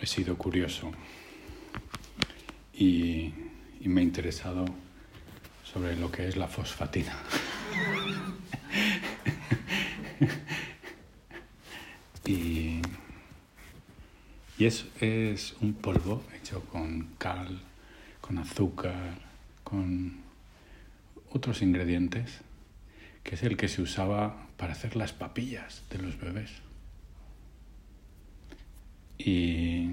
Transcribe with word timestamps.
he 0.00 0.06
sido 0.06 0.36
curioso 0.36 0.90
y, 2.72 3.34
me 3.84 4.00
he 4.02 4.04
interesado 4.04 4.64
sobre 5.64 5.96
lo 5.96 6.10
que 6.12 6.28
es 6.28 6.36
la 6.36 6.46
fosfatina. 6.48 7.16
y, 12.26 12.80
y 14.58 14.64
es, 14.64 14.86
es 15.00 15.54
un 15.60 15.72
polvo 15.74 16.22
hecho 16.38 16.60
con 16.66 17.08
cal, 17.18 17.60
con 18.20 18.38
azúcar, 18.38 19.18
con 19.64 20.20
otros 21.30 21.62
ingredientes, 21.62 22.40
que 23.22 23.34
es 23.34 23.42
el 23.42 23.56
que 23.56 23.68
se 23.68 23.82
usaba 23.82 24.46
para 24.56 24.72
hacer 24.72 24.96
las 24.96 25.12
papillas 25.12 25.82
de 25.90 25.98
los 25.98 26.18
bebés. 26.18 26.50
Y, 29.26 29.90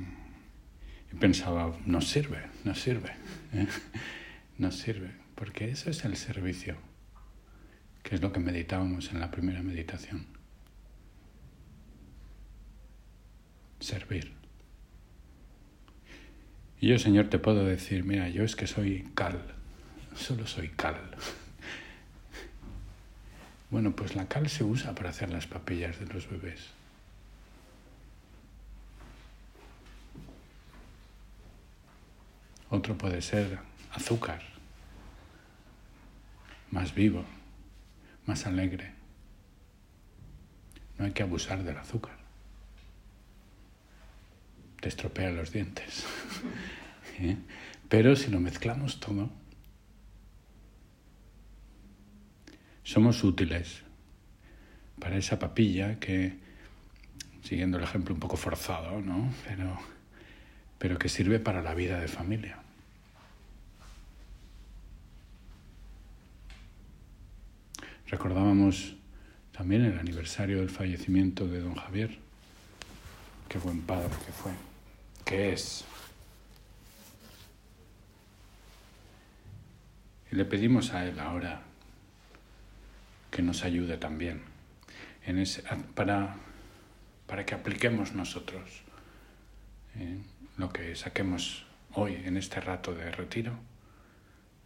pensaba, 1.19 1.77
no 1.85 1.99
sirve, 1.99 2.43
no 2.63 2.75
sirve, 2.75 3.11
¿eh? 3.53 3.67
no 4.57 4.71
sirve, 4.71 5.11
porque 5.35 5.69
eso 5.69 5.89
es 5.89 6.05
el 6.05 6.15
servicio, 6.15 6.77
que 8.03 8.15
es 8.15 8.21
lo 8.21 8.31
que 8.31 8.39
meditábamos 8.39 9.11
en 9.11 9.19
la 9.19 9.29
primera 9.29 9.61
meditación. 9.61 10.27
Servir. 13.79 14.31
Y 16.79 16.89
yo, 16.89 16.99
Señor, 16.99 17.29
te 17.29 17.39
puedo 17.39 17.65
decir, 17.65 18.03
mira, 18.05 18.29
yo 18.29 18.43
es 18.43 18.55
que 18.55 18.67
soy 18.67 19.09
cal, 19.13 19.41
solo 20.15 20.47
soy 20.47 20.69
cal. 20.69 20.95
Bueno, 23.69 23.93
pues 23.93 24.15
la 24.15 24.29
cal 24.29 24.47
se 24.47 24.63
usa 24.63 24.95
para 24.95 25.09
hacer 25.09 25.29
las 25.29 25.45
papillas 25.45 25.99
de 25.99 26.05
los 26.05 26.29
bebés. 26.29 26.76
Otro 32.77 32.95
puede 32.95 33.23
ser 33.23 33.57
azúcar, 33.91 34.39
más 36.69 36.93
vivo, 36.93 37.25
más 38.27 38.45
alegre. 38.45 38.91
No 40.99 41.05
hay 41.05 41.11
que 41.11 41.23
abusar 41.23 41.63
del 41.63 41.75
azúcar. 41.75 42.15
Te 44.79 44.89
estropea 44.89 45.31
los 45.31 45.51
dientes. 45.51 46.05
¿Eh? 47.19 47.35
Pero 47.89 48.15
si 48.15 48.29
lo 48.29 48.39
mezclamos 48.39 48.99
todo, 48.99 49.31
somos 52.83 53.23
útiles 53.23 53.81
para 54.99 55.17
esa 55.17 55.39
papilla 55.39 55.99
que, 55.99 56.37
siguiendo 57.41 57.79
el 57.79 57.85
ejemplo 57.85 58.13
un 58.13 58.19
poco 58.19 58.37
forzado, 58.37 59.01
¿no? 59.01 59.33
Pero 59.47 59.79
pero 60.77 60.99
que 60.99 61.09
sirve 61.09 61.39
para 61.39 61.61
la 61.61 61.73
vida 61.73 61.99
de 61.99 62.07
familia. 62.07 62.59
Recordábamos 68.07 68.95
también 69.51 69.85
el 69.85 69.99
aniversario 69.99 70.59
del 70.59 70.69
fallecimiento 70.69 71.47
de 71.47 71.59
don 71.59 71.75
Javier. 71.75 72.17
Qué 73.49 73.57
buen 73.59 73.81
padre 73.81 74.09
que 74.25 74.31
fue, 74.31 74.51
que 75.25 75.53
es. 75.53 75.85
Y 80.31 80.35
le 80.35 80.45
pedimos 80.45 80.93
a 80.93 81.05
él 81.05 81.19
ahora 81.19 81.61
que 83.31 83.41
nos 83.41 83.63
ayude 83.63 83.97
también 83.97 84.41
para, 85.95 86.35
para 87.25 87.45
que 87.45 87.55
apliquemos 87.55 88.13
nosotros. 88.13 88.83
¿eh? 89.95 90.17
lo 90.57 90.73
que 90.73 90.95
saquemos 90.95 91.65
hoy 91.93 92.15
en 92.25 92.35
este 92.35 92.59
rato 92.59 92.93
de 92.93 93.11
retiro 93.11 93.53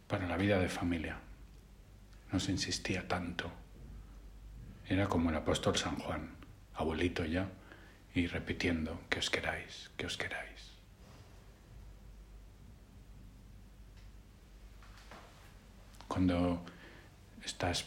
para 0.08 0.26
la 0.26 0.36
vida 0.36 0.58
de 0.58 0.68
familia. 0.68 1.18
No 2.32 2.40
se 2.40 2.50
insistía 2.50 3.06
tanto. 3.06 3.50
Era 4.88 5.08
como 5.08 5.30
el 5.30 5.36
apóstol 5.36 5.76
San 5.76 5.96
Juan, 5.96 6.30
abuelito 6.74 7.24
ya, 7.24 7.48
y 8.14 8.26
repitiendo 8.26 9.00
que 9.08 9.18
os 9.18 9.30
queráis, 9.30 9.90
que 9.96 10.06
os 10.06 10.16
queráis. 10.16 10.72
Cuando 16.08 16.64
estás 17.44 17.86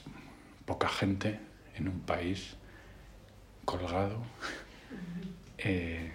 poca 0.66 0.90
gente 0.90 1.40
en 1.75 1.88
un 1.88 2.00
país 2.02 2.56
colgado, 3.66 4.24
eh, 5.58 6.12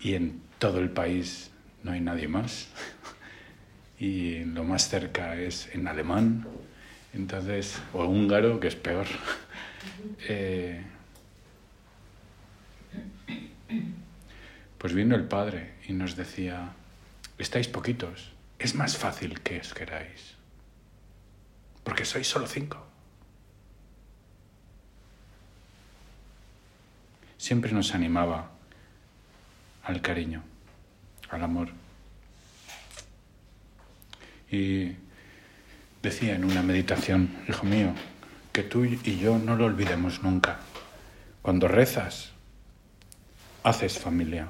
y 0.00 0.14
en 0.14 0.42
todo 0.58 0.80
el 0.80 0.90
país 0.90 1.50
no 1.82 1.92
hay 1.92 2.00
nadie 2.00 2.28
más. 2.28 2.68
Y 4.02 4.44
lo 4.46 4.64
más 4.64 4.88
cerca 4.88 5.36
es 5.36 5.72
en 5.72 5.86
alemán, 5.86 6.44
entonces, 7.14 7.80
o 7.92 8.04
húngaro, 8.04 8.58
que 8.58 8.66
es 8.66 8.74
peor. 8.74 9.06
Eh, 10.28 10.80
pues 14.78 14.92
vino 14.92 15.14
el 15.16 15.24
padre 15.24 15.74
y 15.88 15.92
nos 15.92 16.14
decía, 16.14 16.72
estáis 17.38 17.66
poquitos, 17.66 18.32
es 18.58 18.76
más 18.76 18.96
fácil 18.96 19.40
que 19.40 19.58
os 19.58 19.74
queráis, 19.74 20.34
porque 21.82 22.04
sois 22.04 22.28
solo 22.28 22.46
cinco. 22.46 22.84
Siempre 27.38 27.72
nos 27.72 27.92
animaba 27.94 28.50
al 29.82 30.00
cariño, 30.00 30.42
al 31.30 31.42
amor. 31.42 31.81
Y 34.52 34.96
decía 36.02 36.36
en 36.36 36.44
una 36.44 36.62
meditación, 36.62 37.34
hijo 37.48 37.64
mío, 37.64 37.94
que 38.52 38.62
tú 38.62 38.84
y 38.84 39.18
yo 39.18 39.38
no 39.38 39.56
lo 39.56 39.64
olvidemos 39.64 40.22
nunca. 40.22 40.60
Cuando 41.40 41.66
rezas, 41.66 42.32
haces 43.62 43.98
familia. 43.98 44.48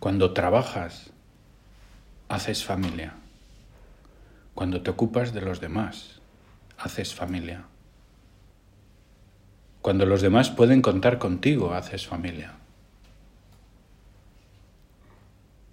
Cuando 0.00 0.32
trabajas, 0.32 1.10
haces 2.28 2.64
familia. 2.64 3.14
Cuando 4.54 4.82
te 4.82 4.90
ocupas 4.90 5.32
de 5.32 5.42
los 5.42 5.60
demás, 5.60 6.20
haces 6.78 7.14
familia. 7.14 7.64
Cuando 9.82 10.04
los 10.06 10.20
demás 10.20 10.50
pueden 10.50 10.82
contar 10.82 11.18
contigo, 11.18 11.74
haces 11.74 12.06
familia. 12.06 12.54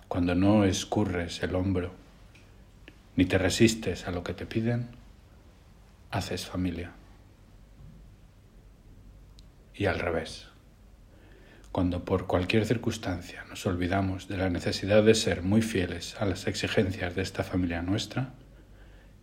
Cuando 0.09 0.33
no 0.33 0.65
escurres 0.65 1.43
el 1.43 1.53
hombro 1.53 1.91
ni 3.15 3.25
te 3.25 3.37
resistes 3.37 4.07
a 4.07 4.11
lo 4.11 4.23
que 4.23 4.33
te 4.33 4.47
piden, 4.47 4.87
haces 6.09 6.47
familia. 6.47 6.93
Y 9.75 9.85
al 9.85 9.99
revés, 9.99 10.47
cuando 11.71 12.05
por 12.05 12.25
cualquier 12.25 12.65
circunstancia 12.65 13.45
nos 13.49 13.67
olvidamos 13.67 14.27
de 14.27 14.37
la 14.37 14.49
necesidad 14.49 15.03
de 15.03 15.13
ser 15.13 15.43
muy 15.43 15.61
fieles 15.61 16.15
a 16.19 16.25
las 16.25 16.47
exigencias 16.47 17.13
de 17.13 17.21
esta 17.21 17.43
familia 17.43 17.83
nuestra, 17.83 18.33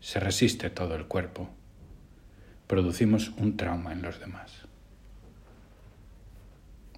se 0.01 0.21
resiste 0.21 0.71
todo 0.71 0.95
el 0.95 1.07
cuerpo, 1.07 1.51
producimos 2.69 3.31
un 3.39 3.57
trauma 3.57 3.93
en 3.93 4.03
los 4.03 4.21
demás. 4.21 4.53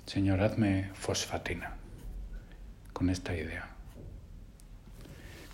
Señor, 0.05 0.43
hazme 0.43 0.91
fosfatina 0.93 1.77
con 2.93 3.09
esta 3.09 3.35
idea 3.35 3.78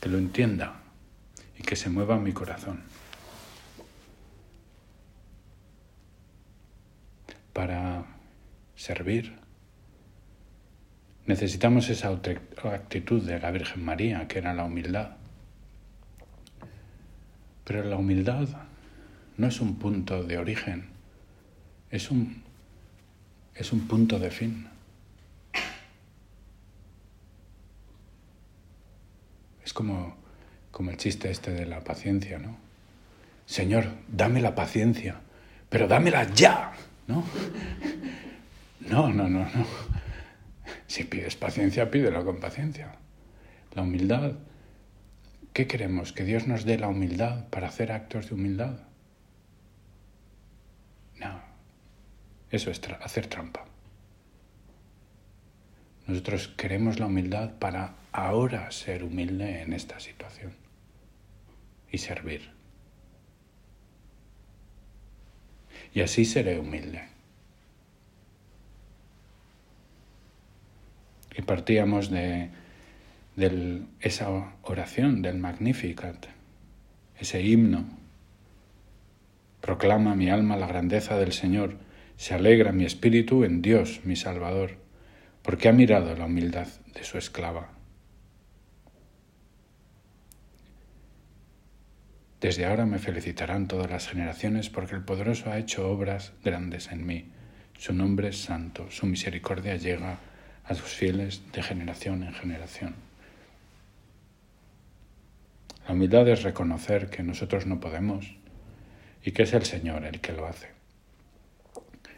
que 0.04 0.10
lo 0.10 0.19
entienda 0.19 0.82
y 1.59 1.62
que 1.62 1.76
se 1.76 1.88
mueva 1.88 2.19
mi 2.19 2.32
corazón. 2.32 2.82
Para 7.54 8.04
servir 8.76 9.34
necesitamos 11.24 11.89
esa 11.89 12.10
actitud 12.10 13.22
de 13.22 13.41
la 13.41 13.51
Virgen 13.51 13.83
María, 13.83 14.28
que 14.28 14.41
era 14.41 14.53
la 14.53 14.65
humildad. 14.65 15.16
Pero 17.65 17.83
la 17.84 17.97
humildad 17.97 18.47
no 19.39 19.47
es 19.47 19.59
un 19.62 19.77
punto 19.78 20.22
de 20.22 20.36
origen, 20.36 20.84
es 21.91 22.10
un, 22.10 22.42
es 23.54 23.72
un 23.72 23.89
punto 23.89 24.18
de 24.18 24.30
fin. 24.30 24.68
Como, 29.74 30.16
como 30.71 30.91
el 30.91 30.97
chiste 30.97 31.30
este 31.30 31.50
de 31.50 31.66
la 31.66 31.80
paciencia, 31.80 32.38
¿no? 32.38 32.56
Señor, 33.44 33.91
dame 34.09 34.41
la 34.41 34.54
paciencia, 34.54 35.21
pero 35.68 35.86
dámela 35.86 36.32
ya, 36.32 36.72
¿no? 37.06 37.24
No, 38.80 39.09
no, 39.09 39.28
no, 39.28 39.44
no. 39.44 39.66
Si 40.86 41.04
pides 41.04 41.36
paciencia, 41.36 41.91
pídelo 41.91 42.24
con 42.24 42.38
paciencia. 42.38 42.97
La 43.74 43.82
humildad, 43.82 44.32
¿qué 45.53 45.66
queremos? 45.66 46.12
¿Que 46.12 46.24
Dios 46.24 46.47
nos 46.47 46.65
dé 46.65 46.78
la 46.78 46.88
humildad 46.88 47.48
para 47.48 47.68
hacer 47.68 47.92
actos 47.92 48.28
de 48.28 48.34
humildad? 48.34 48.78
No, 51.18 51.41
eso 52.50 52.70
es 52.70 52.80
hacer 53.03 53.27
trampa. 53.27 53.65
Nosotros 56.06 56.48
queremos 56.48 57.01
la 57.01 57.06
humildad 57.06 57.53
para 57.59 57.95
ahora 58.12 58.71
ser 58.71 59.04
humilde 59.04 59.62
en 59.62 59.72
esta 59.72 60.01
situación 60.01 60.53
y 61.91 61.98
servir. 61.98 62.51
Y 65.95 66.01
así 66.01 66.24
seré 66.24 66.59
humilde. 66.59 67.03
Y 71.36 71.42
partíamos 71.42 72.10
de, 72.10 72.51
esa 74.01 74.54
oración 74.62 75.22
del 75.22 75.39
Magnificat, 75.39 76.27
ese 77.18 77.42
himno. 77.42 77.84
Proclama 79.60 80.15
mi 80.15 80.28
alma 80.30 80.56
la 80.56 80.66
grandeza 80.66 81.16
del 81.16 81.33
Señor, 81.33 81.77
se 82.16 82.34
alegra 82.34 82.72
mi 82.72 82.84
espíritu 82.84 83.45
en 83.45 83.62
Dios, 83.62 84.01
mi 84.04 84.15
Salvador, 84.15 84.84
porque 85.44 85.68
ha 85.68 85.72
mirado 85.72 86.16
la 86.16 86.24
humildad 86.24 86.66
de 86.94 87.04
su 87.04 87.18
esclava. 87.18 87.68
Desde 92.41 92.64
ahora 92.64 92.86
me 92.86 92.98
felicitarán 92.98 93.68
todas 93.68 93.91
las 93.91 94.08
generaciones 94.08 94.70
porque 94.70 94.94
el 94.94 95.04
poderoso 95.04 95.50
ha 95.50 95.58
hecho 95.58 95.91
obras 95.91 96.32
grandes 96.42 96.91
en 96.91 97.04
mí. 97.04 97.30
Su 97.76 97.92
nombre 97.92 98.28
es 98.28 98.42
santo, 98.42 98.91
su 98.91 99.04
misericordia 99.04 99.76
llega 99.76 100.18
a 100.64 100.74
sus 100.74 100.88
fieles 100.88 101.42
de 101.52 101.62
generación 101.62 102.22
en 102.22 102.32
generación. 102.32 102.94
La 105.86 105.92
humildad 105.92 106.26
es 106.28 106.42
reconocer 106.42 107.10
que 107.10 107.22
nosotros 107.22 107.66
no 107.66 107.80
podemos 107.80 108.34
y 109.22 109.32
que 109.32 109.42
es 109.42 109.52
el 109.52 109.66
Señor 109.66 110.06
el 110.06 110.20
que 110.20 110.32
lo 110.32 110.46
hace. 110.46 110.68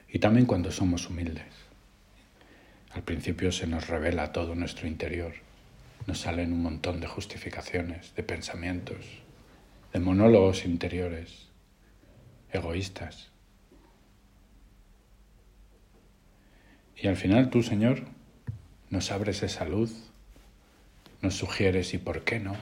Y 0.09 0.21
también 0.21 0.47
cuando 0.47 0.71
somos 0.71 1.11
humildes. 1.11 1.66
Al 2.97 3.03
principio 3.03 3.53
se 3.53 3.67
nos 3.67 3.89
revela 3.89 4.33
todo 4.33 4.55
nuestro 4.55 4.89
interior. 4.89 5.35
Nos 6.07 6.21
salen 6.21 6.51
un 6.55 6.63
montón 6.63 6.99
de 6.99 7.07
justificaciones, 7.07 8.15
de 8.15 8.23
pensamientos, 8.23 9.05
de 9.93 10.01
monólogos 10.01 10.65
interiores, 10.65 11.49
egoístas. 12.51 13.29
Y 16.97 17.07
al 17.07 17.17
final 17.17 17.51
tú, 17.51 17.63
Señor, 17.63 18.03
nos 18.89 19.13
abres 19.13 19.43
esa 19.43 19.67
luz, 19.67 19.93
nos 21.21 21.35
sugieres 21.35 21.93
y 21.93 21.99
por 21.99 22.25
qué 22.25 22.41
no. 22.41 22.57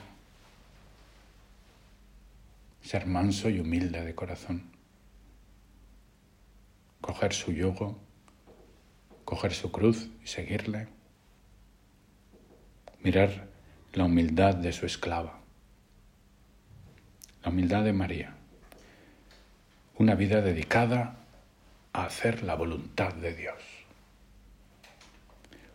Ser 2.83 3.07
manso 3.07 3.49
y 3.51 3.61
humilde 3.61 4.05
de 4.05 4.17
corazón. 4.17 4.65
Coger 7.01 7.33
su 7.33 7.53
yugo, 7.53 8.04
coger 9.35 9.53
su 9.53 9.71
cruz 9.71 10.09
y 10.23 10.27
seguirle. 10.27 10.89
Mirar 13.03 13.49
la 13.93 14.05
humildad 14.05 14.55
de 14.55 14.73
su 14.73 14.87
esclava. 14.87 15.41
La 17.43 17.51
humildad 17.51 17.85
de 17.85 17.93
María. 17.93 18.35
Una 19.99 20.15
vida 20.15 20.41
dedicada 20.41 21.17
a 21.93 22.05
hacer 22.05 22.43
la 22.43 22.55
voluntad 22.55 23.13
de 23.15 23.35
Dios 23.35 23.85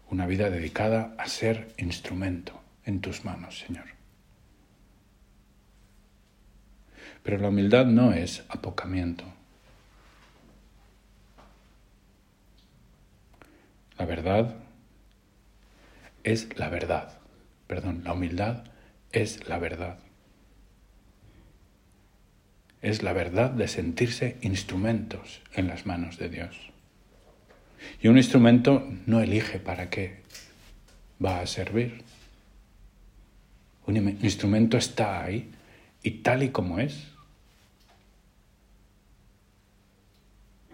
una 0.10 0.26
vida 0.26 0.50
dedicada 0.50 1.14
a 1.18 1.28
ser 1.28 1.72
instrumento 1.78 2.60
en 2.86 3.00
tus 3.00 3.26
manos, 3.26 3.60
Señor. 3.60 3.86
Pero 7.24 7.38
la 7.38 7.50
humildad 7.50 7.86
no 7.86 8.14
es 8.14 8.44
apocamiento. 8.50 9.24
La 13.98 13.99
verdad 14.10 14.56
es 16.24 16.58
la 16.58 16.70
verdad. 16.70 17.20
Perdón, 17.68 18.02
la 18.04 18.14
humildad 18.14 18.64
es 19.12 19.48
la 19.48 19.60
verdad. 19.60 20.00
Es 22.82 23.04
la 23.04 23.14
verdad 23.14 23.52
de 23.52 23.68
sentirse 23.68 24.38
instrumentos 24.42 25.42
en 25.54 25.68
las 25.68 25.86
manos 25.86 26.18
de 26.18 26.30
Dios. 26.30 26.58
Y 28.02 28.08
un 28.08 28.18
instrumento 28.18 28.88
no 29.06 29.22
elige 29.22 29.60
para 29.60 29.90
qué 29.90 30.24
va 31.24 31.42
a 31.42 31.48
servir. 31.48 32.04
Un 33.86 34.18
instrumento 34.24 34.76
está 34.78 35.24
ahí 35.24 35.52
y 36.02 36.12
tal 36.24 36.42
y 36.42 36.50
como 36.50 36.80
es. 36.80 37.08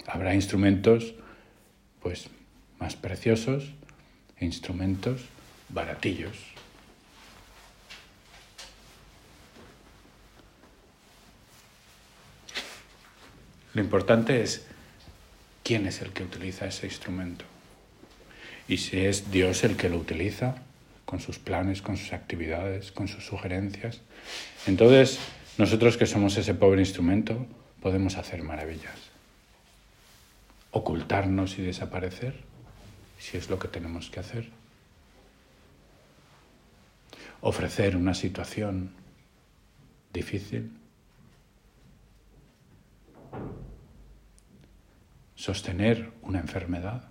Habrá 0.08 0.34
instrumentos 0.34 1.16
pues 2.02 2.30
más 2.86 2.96
preciosos 2.96 3.74
e 4.38 4.46
instrumentos 4.46 5.22
baratillos. 5.70 6.38
Lo 13.74 13.82
importante 13.82 14.44
es 14.44 14.68
quién 15.64 15.88
es 15.88 16.04
el 16.04 16.12
que 16.14 16.22
utiliza 16.22 16.68
ese 16.68 16.86
instrumento. 16.86 17.44
Y 18.68 18.78
si 18.78 19.04
es 19.04 19.32
Dios 19.32 19.64
el 19.64 19.78
que 19.78 19.90
lo 19.90 19.98
utiliza, 19.98 20.54
con 21.06 21.20
sus 21.20 21.40
planes, 21.40 21.82
con 21.82 21.98
sus 21.98 22.14
actividades, 22.14 22.92
con 22.92 23.08
sus 23.08 23.26
sugerencias, 23.26 24.02
entonces 24.68 25.18
nosotros 25.58 25.98
que 25.98 26.06
somos 26.06 26.38
ese 26.38 26.54
pobre 26.54 26.82
instrumento 26.82 27.48
podemos 27.82 28.16
hacer 28.18 28.44
maravillas. 28.44 29.10
Ocultarnos 30.70 31.58
y 31.58 31.64
desaparecer, 31.64 32.54
si 33.17 33.38
es 33.38 33.50
lo 33.50 33.59
que 33.59 33.67
tenemos 33.67 34.09
que 34.09 34.19
hacer. 34.19 34.50
Ofrecer 37.41 37.95
una 37.95 38.13
situación 38.13 38.91
difícil 40.13 40.71
sostener 45.45 46.12
una 46.23 46.39
enfermedad. 46.39 47.07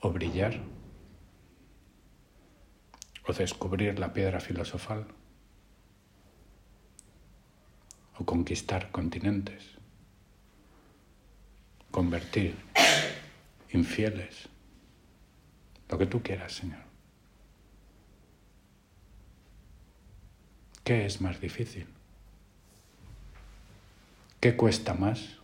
O 0.00 0.10
brillar. 0.10 0.60
O 3.28 3.32
descubrir 3.32 4.00
la 4.00 4.12
piedra 4.12 4.40
filosofal. 4.40 5.06
O 8.18 8.24
conquistar 8.24 8.90
continentes. 8.90 9.75
Convertir 11.96 12.54
infieles. 13.72 14.50
Lo 15.88 15.96
que 15.96 16.04
tú 16.04 16.22
quieras, 16.22 16.52
Señor. 16.52 16.82
¿Qué 20.84 21.06
es 21.06 21.22
más 21.22 21.40
difícil? 21.40 21.86
¿Qué 24.40 24.56
cuesta 24.58 24.92
más? 24.92 25.38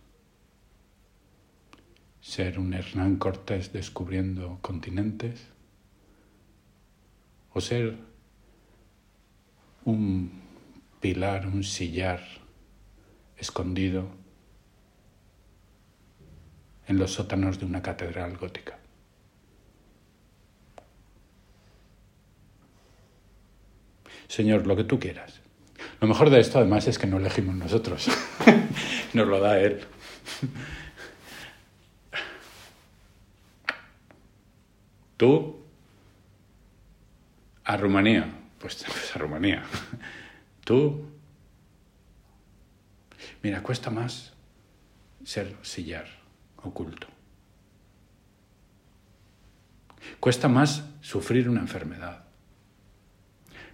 ¿Ser 2.21 2.59
un 2.59 2.75
Hernán 2.75 3.15
Cortés 3.15 3.73
descubriendo 3.73 4.59
continentes? 4.61 5.47
¿O 7.51 7.61
ser 7.61 7.97
un 9.85 10.31
pilar, 11.01 11.47
un 11.47 11.63
sillar 11.63 12.21
escondido 13.37 14.22
en 16.87 16.97
los 16.97 17.13
sótanos 17.13 17.59
de 17.59 17.65
una 17.65 17.81
catedral 17.81 18.37
gótica? 18.37 18.77
Señor, 24.27 24.65
lo 24.65 24.75
que 24.75 24.83
tú 24.83 24.99
quieras. 24.99 25.41
Lo 26.01 26.07
mejor 26.07 26.29
de 26.29 26.39
esto 26.39 26.57
además 26.57 26.87
es 26.87 26.97
que 26.97 27.07
no 27.07 27.17
elegimos 27.17 27.55
nosotros, 27.55 28.07
nos 29.13 29.27
lo 29.27 29.39
da 29.39 29.59
Él. 29.59 29.85
Tú, 35.17 35.61
a 37.63 37.77
Rumanía, 37.77 38.27
pues, 38.59 38.83
pues, 38.85 39.15
a 39.15 39.19
Rumanía. 39.19 39.63
Tú, 40.65 41.05
mira, 43.41 43.61
cuesta 43.61 43.89
más 43.89 44.33
ser 45.23 45.55
sillar, 45.61 46.07
oculto. 46.63 47.07
Cuesta 50.19 50.47
más 50.47 50.83
sufrir 51.01 51.49
una 51.49 51.61
enfermedad. 51.61 52.23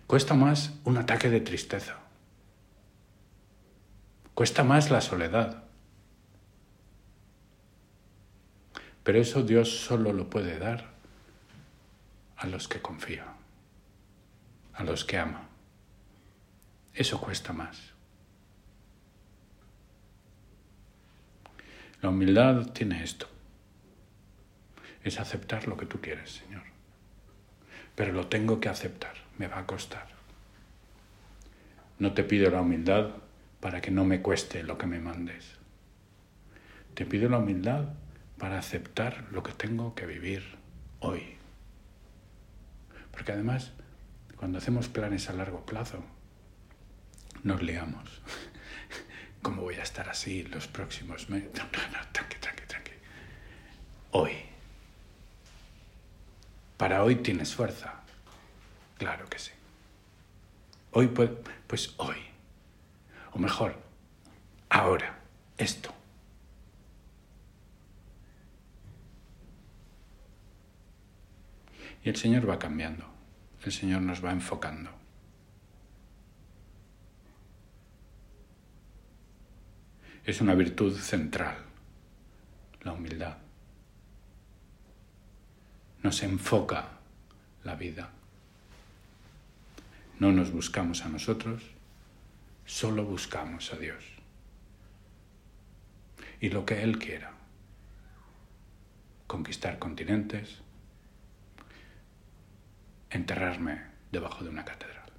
Cuesta 0.07 0.33
más 0.33 0.73
un 0.83 0.97
ataque 0.97 1.29
de 1.29 1.41
tristeza. 1.41 1.97
Cuesta 4.33 4.63
más 4.63 4.89
la 4.89 5.01
soledad. 5.01 5.63
Pero 9.03 9.19
eso 9.19 9.43
Dios 9.43 9.69
solo 9.69 10.13
lo 10.13 10.29
puede 10.29 10.57
dar 10.57 10.89
a 12.37 12.47
los 12.47 12.67
que 12.67 12.81
confía, 12.81 13.25
a 14.73 14.83
los 14.83 15.03
que 15.05 15.17
ama. 15.17 15.47
Eso 16.93 17.19
cuesta 17.19 17.53
más. 17.53 17.93
La 22.01 22.09
humildad 22.09 22.67
tiene 22.71 23.03
esto. 23.03 23.27
Es 25.03 25.19
aceptar 25.19 25.67
lo 25.67 25.75
que 25.77 25.85
tú 25.85 25.99
quieres, 25.99 26.31
Señor. 26.31 26.63
Pero 27.95 28.13
lo 28.13 28.27
tengo 28.27 28.59
que 28.59 28.69
aceptar, 28.69 29.15
me 29.37 29.47
va 29.47 29.59
a 29.59 29.65
costar. 29.65 30.07
No 31.97 32.13
te 32.13 32.23
pido 32.23 32.49
la 32.49 32.61
humildad 32.61 33.09
para 33.59 33.81
que 33.81 33.91
no 33.91 34.05
me 34.05 34.21
cueste 34.21 34.63
lo 34.63 34.77
que 34.77 34.87
me 34.87 34.99
mandes. 34.99 35.57
Te 36.93 37.05
pido 37.05 37.27
la 37.29 37.39
humildad 37.39 37.89
para 38.37 38.57
aceptar 38.57 39.25
lo 39.31 39.43
que 39.43 39.51
tengo 39.51 39.95
que 39.95 40.05
vivir 40.05 40.43
hoy. 40.99 41.35
Porque 43.11 43.33
además, 43.33 43.73
cuando 44.37 44.59
hacemos 44.59 44.87
planes 44.87 45.29
a 45.29 45.33
largo 45.33 45.65
plazo, 45.65 46.01
nos 47.43 47.61
liamos. 47.61 48.21
¿Cómo 49.41 49.61
voy 49.61 49.75
a 49.75 49.83
estar 49.83 50.09
así 50.09 50.43
los 50.43 50.67
próximos 50.67 51.29
meses? 51.29 51.49
No, 51.55 51.63
no, 51.63 51.97
no, 51.97 52.07
tranqui, 52.11 52.37
tranqui, 52.39 52.65
tranqui. 52.67 52.91
Hoy. 54.11 54.33
Para 56.77 57.03
hoy 57.03 57.15
tienes 57.17 57.53
fuerza. 57.55 57.93
Claro 58.97 59.27
que 59.29 59.39
sí. 59.39 59.51
Hoy, 60.91 61.07
pues, 61.07 61.29
pues 61.67 61.93
hoy. 61.97 62.17
O 63.31 63.39
mejor, 63.39 63.75
ahora, 64.69 65.19
esto. 65.57 65.93
Y 72.03 72.09
el 72.09 72.15
Señor 72.15 72.49
va 72.49 72.59
cambiando. 72.59 73.05
El 73.63 73.71
Señor 73.71 74.01
nos 74.01 74.23
va 74.23 74.31
enfocando. 74.31 74.98
Es 80.25 80.41
una 80.41 80.55
virtud 80.55 80.97
central, 80.97 81.57
la 82.83 82.93
humildad. 82.93 83.37
Nos 86.03 86.23
enfoca 86.23 86.99
la 87.63 87.75
vida. 87.75 88.09
No 90.19 90.31
nos 90.31 90.51
buscamos 90.51 91.05
a 91.05 91.09
nosotros, 91.09 91.63
solo 92.65 93.05
buscamos 93.05 93.73
a 93.73 93.77
Dios. 93.77 94.03
Y 96.41 96.49
lo 96.49 96.65
que 96.65 96.83
Él 96.83 96.99
quiera. 96.99 97.31
Conquistar 99.27 99.77
continentes, 99.77 100.57
enterrarme 103.09 103.81
debajo 104.11 104.43
de 104.43 104.49
una 104.49 104.65
catedral. 104.65 105.09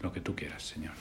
Lo 0.00 0.12
que 0.12 0.20
tú 0.20 0.34
quieras, 0.34 0.62
Señor. 0.62 0.94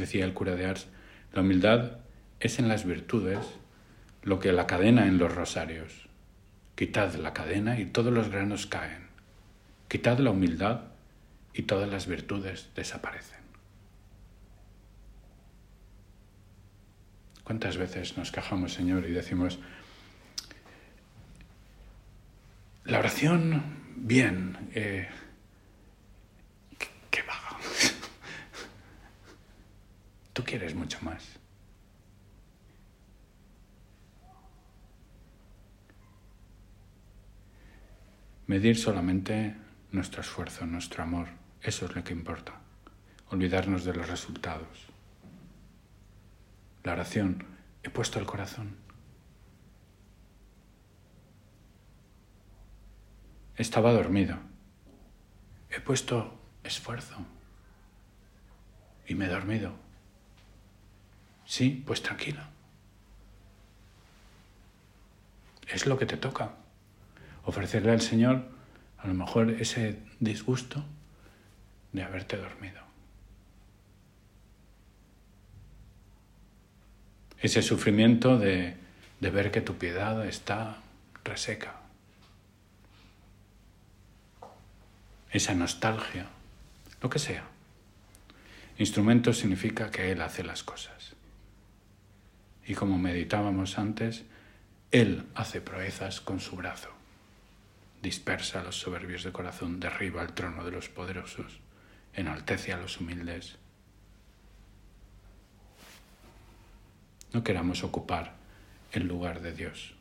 Decía 0.00 0.24
el 0.24 0.34
cura 0.34 0.56
de 0.56 0.66
Ars, 0.66 0.88
la 1.32 1.42
humildad 1.42 1.98
es 2.40 2.58
en 2.58 2.68
las 2.68 2.84
virtudes 2.84 3.38
lo 4.22 4.40
que 4.40 4.52
la 4.52 4.66
cadena 4.66 5.06
en 5.06 5.18
los 5.18 5.34
rosarios. 5.34 6.08
Quitad 6.74 7.14
la 7.14 7.32
cadena 7.32 7.78
y 7.78 7.86
todos 7.86 8.12
los 8.12 8.30
granos 8.30 8.66
caen. 8.66 9.08
Quitad 9.88 10.18
la 10.18 10.30
humildad 10.30 10.82
y 11.54 11.62
todas 11.62 11.88
las 11.88 12.06
virtudes 12.06 12.70
desaparecen. 12.74 13.40
¿Cuántas 17.44 17.76
veces 17.76 18.16
nos 18.16 18.30
quejamos, 18.30 18.72
Señor, 18.72 19.06
y 19.08 19.12
decimos, 19.12 19.58
la 22.84 23.00
oración, 23.00 23.62
bien, 23.96 24.56
eh, 24.74 25.08
Tú 30.40 30.46
quieres 30.46 30.74
mucho 30.74 30.98
más. 31.02 31.38
Medir 38.46 38.78
solamente 38.78 39.54
nuestro 39.92 40.22
esfuerzo, 40.22 40.64
nuestro 40.64 41.02
amor, 41.02 41.28
eso 41.60 41.84
es 41.84 41.94
lo 41.94 42.02
que 42.02 42.14
importa. 42.14 42.58
Olvidarnos 43.28 43.84
de 43.84 43.92
los 43.92 44.08
resultados. 44.08 44.86
La 46.84 46.92
oración, 46.92 47.44
he 47.82 47.90
puesto 47.90 48.18
el 48.18 48.24
corazón. 48.24 48.76
Estaba 53.56 53.92
dormido. 53.92 54.38
He 55.68 55.80
puesto 55.80 56.40
esfuerzo 56.64 57.26
y 59.06 59.14
me 59.14 59.26
he 59.26 59.28
dormido. 59.28 59.89
Sí, 61.50 61.82
pues 61.84 62.00
tranquila. 62.00 62.48
Es 65.66 65.84
lo 65.84 65.98
que 65.98 66.06
te 66.06 66.16
toca. 66.16 66.52
Ofrecerle 67.44 67.90
al 67.90 68.00
Señor 68.00 68.44
a 68.98 69.08
lo 69.08 69.14
mejor 69.14 69.50
ese 69.50 69.98
disgusto 70.20 70.84
de 71.90 72.04
haberte 72.04 72.36
dormido. 72.36 72.80
Ese 77.40 77.62
sufrimiento 77.62 78.38
de, 78.38 78.76
de 79.18 79.30
ver 79.30 79.50
que 79.50 79.60
tu 79.60 79.76
piedad 79.76 80.24
está 80.28 80.76
reseca. 81.24 81.80
Esa 85.32 85.54
nostalgia, 85.56 86.26
lo 87.02 87.10
que 87.10 87.18
sea. 87.18 87.42
Instrumento 88.78 89.32
significa 89.32 89.90
que 89.90 90.12
Él 90.12 90.22
hace 90.22 90.44
las 90.44 90.62
cosas. 90.62 91.16
Y 92.70 92.74
como 92.76 92.98
meditábamos 92.98 93.78
antes, 93.78 94.22
Él 94.92 95.26
hace 95.34 95.60
proezas 95.60 96.20
con 96.20 96.38
su 96.38 96.54
brazo. 96.54 96.90
Dispersa 98.00 98.60
a 98.60 98.62
los 98.62 98.78
soberbios 98.78 99.24
de 99.24 99.32
corazón, 99.32 99.80
derriba 99.80 100.22
el 100.22 100.34
trono 100.34 100.64
de 100.64 100.70
los 100.70 100.88
poderosos, 100.88 101.58
enaltece 102.14 102.72
a 102.72 102.76
los 102.76 103.00
humildes. 103.00 103.56
No 107.32 107.42
queramos 107.42 107.82
ocupar 107.82 108.36
el 108.92 109.08
lugar 109.08 109.40
de 109.40 109.52
Dios. 109.52 109.94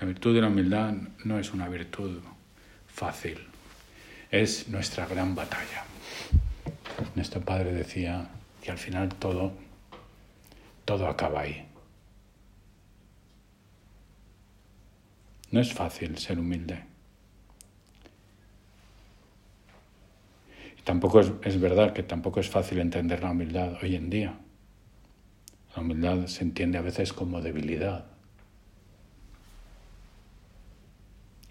La 0.00 0.08
virtud 0.08 0.34
de 0.34 0.40
la 0.40 0.48
humildad 0.48 0.92
no 1.24 1.38
es 1.38 1.52
una 1.52 1.68
virtud 1.68 2.20
fácil 2.88 3.53
es 4.42 4.68
nuestra 4.68 5.06
gran 5.06 5.36
batalla. 5.36 5.84
Nuestro 7.14 7.40
padre 7.40 7.72
decía 7.72 8.28
que 8.60 8.72
al 8.72 8.78
final 8.78 9.14
todo, 9.14 9.52
todo 10.84 11.06
acaba 11.06 11.42
ahí. 11.42 11.64
No 15.52 15.60
es 15.60 15.72
fácil 15.72 16.18
ser 16.18 16.40
humilde. 16.40 16.82
Tampoco 20.82 21.20
es, 21.20 21.30
es 21.44 21.60
verdad 21.60 21.92
que 21.92 22.02
tampoco 22.02 22.40
es 22.40 22.50
fácil 22.50 22.80
entender 22.80 23.22
la 23.22 23.30
humildad 23.30 23.78
hoy 23.82 23.94
en 23.94 24.10
día. 24.10 24.36
La 25.76 25.82
humildad 25.82 26.26
se 26.26 26.42
entiende 26.42 26.76
a 26.78 26.82
veces 26.82 27.12
como 27.12 27.40
debilidad. 27.40 28.06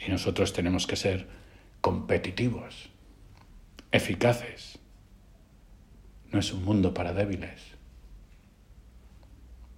Y 0.05 0.11
nosotros 0.11 0.51
tenemos 0.51 0.85
que 0.85 0.97
ser 0.97 1.42
competitivos, 1.83 2.89
eficaces. 3.91 4.79
No 6.31 6.39
es 6.39 6.53
un 6.53 6.63
mundo 6.63 6.93
para 6.93 7.11
débiles. 7.11 7.61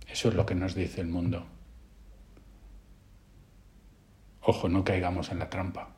Eso 0.07 0.29
es 0.29 0.35
lo 0.35 0.45
que 0.45 0.53
nos 0.53 0.75
dice 0.75 1.01
el 1.01 1.07
mundo. 1.07 1.47
Ojo, 4.41 4.69
no 4.69 4.83
caigamos 4.83 5.31
en 5.31 5.39
la 5.39 5.49
trampa. 5.49 5.95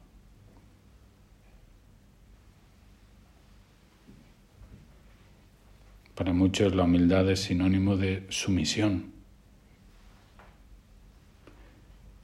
Para 6.16 6.32
muchos 6.32 6.74
la 6.74 6.84
humildad 6.84 7.30
es 7.30 7.42
sinónimo 7.42 7.98
de 7.98 8.26
sumisión. 8.30 9.12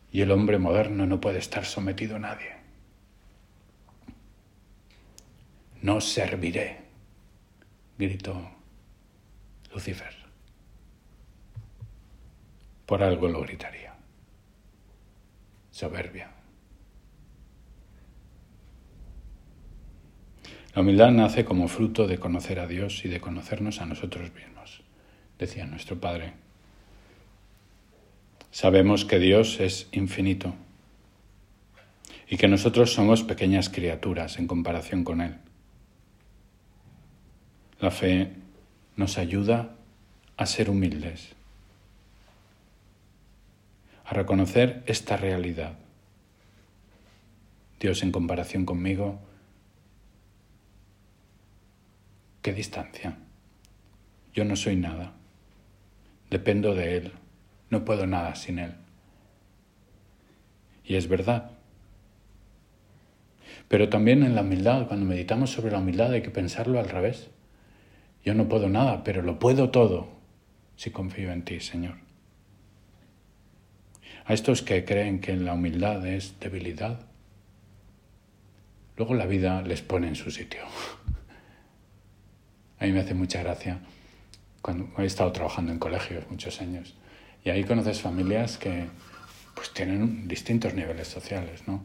Y 0.10 0.22
el 0.22 0.32
hombre 0.32 0.58
moderno 0.58 1.06
no 1.06 1.20
puede 1.20 1.40
estar 1.40 1.66
sometido 1.66 2.16
a 2.16 2.20
nadie. 2.20 2.63
No 5.84 6.00
serviré, 6.00 6.78
gritó 7.98 8.50
Lucifer. 9.74 10.14
Por 12.86 13.04
algo 13.04 13.28
lo 13.28 13.42
gritaría. 13.42 13.94
Soberbia. 15.72 16.32
La 20.74 20.82
humildad 20.82 21.12
nace 21.12 21.44
como 21.44 21.68
fruto 21.68 22.08
de 22.08 22.18
conocer 22.18 22.60
a 22.60 22.68
Dios 22.68 23.04
y 23.04 23.10
de 23.10 23.20
conocernos 23.20 23.82
a 23.82 23.86
nosotros 23.86 24.34
mismos, 24.34 24.82
decía 25.38 25.66
nuestro 25.66 26.00
Padre. 26.00 26.34
Sabemos 28.52 29.04
que 29.04 29.20
Dios 29.20 29.60
es 29.60 29.90
infinito 29.92 30.56
y 32.30 32.38
que 32.38 32.48
nosotros 32.48 32.94
somos 32.94 33.24
pequeñas 33.24 33.70
criaturas 33.70 34.40
en 34.40 34.48
comparación 34.48 35.04
con 35.04 35.20
Él. 35.20 35.36
La 37.84 37.92
fe 37.92 38.32
nos 38.96 39.18
ayuda 39.18 39.76
a 40.38 40.46
ser 40.46 40.70
humildes, 40.70 41.34
a 44.06 44.14
reconocer 44.14 44.84
esta 44.86 45.18
realidad. 45.18 45.74
Dios 47.82 48.02
en 48.02 48.14
comparación 48.14 48.66
conmigo, 48.66 49.20
qué 52.42 52.54
distancia. 52.54 53.18
Yo 54.34 54.46
no 54.46 54.56
soy 54.56 54.78
nada. 54.78 55.12
Dependo 56.30 56.76
de 56.76 56.96
Él. 56.96 57.12
No 57.70 57.84
puedo 57.84 58.08
nada 58.08 58.36
sin 58.36 58.60
Él. 58.60 58.76
Y 60.86 60.96
es 60.96 61.10
verdad. 61.10 61.52
Pero 63.68 63.90
también 63.90 64.24
en 64.24 64.36
la 64.36 64.42
humildad, 64.42 64.88
cuando 64.88 65.06
meditamos 65.06 65.52
sobre 65.52 65.74
la 65.74 65.80
humildad 65.80 66.14
hay 66.14 66.22
que 66.22 66.32
pensarlo 66.32 66.80
al 66.80 66.88
revés. 66.88 67.33
Yo 68.24 68.34
no 68.34 68.48
puedo 68.48 68.70
nada, 68.70 69.04
pero 69.04 69.22
lo 69.22 69.40
puedo 69.40 69.70
todo 69.70 70.08
si 70.76 70.92
confío 70.92 71.32
en 71.32 71.44
ti, 71.44 71.60
Señor. 71.60 71.96
A 74.26 74.34
estos 74.34 74.62
que 74.62 74.86
creen 74.86 75.20
que 75.20 75.36
la 75.36 75.54
humildad 75.54 76.06
es 76.08 76.40
debilidad, 76.40 77.06
luego 78.96 79.16
la 79.16 79.26
vida 79.26 79.62
les 79.62 79.82
pone 79.82 80.08
en 80.08 80.16
su 80.16 80.32
sitio. 80.32 80.62
A 82.80 82.86
mí 82.86 82.92
me 82.92 83.02
hace 83.02 83.14
mucha 83.14 83.44
gracia 83.44 83.80
cuando 84.62 84.90
he 84.98 85.06
estado 85.06 85.32
trabajando 85.32 85.72
en 85.72 85.80
colegios 85.80 86.26
muchos 86.30 86.62
años 86.62 86.96
y 87.44 87.50
ahí 87.50 87.64
conoces 87.64 88.02
familias 88.02 88.58
que 88.58 88.88
pues 89.56 89.74
tienen 89.74 90.28
distintos 90.28 90.74
niveles 90.74 91.08
sociales, 91.08 91.68
¿no? 91.68 91.84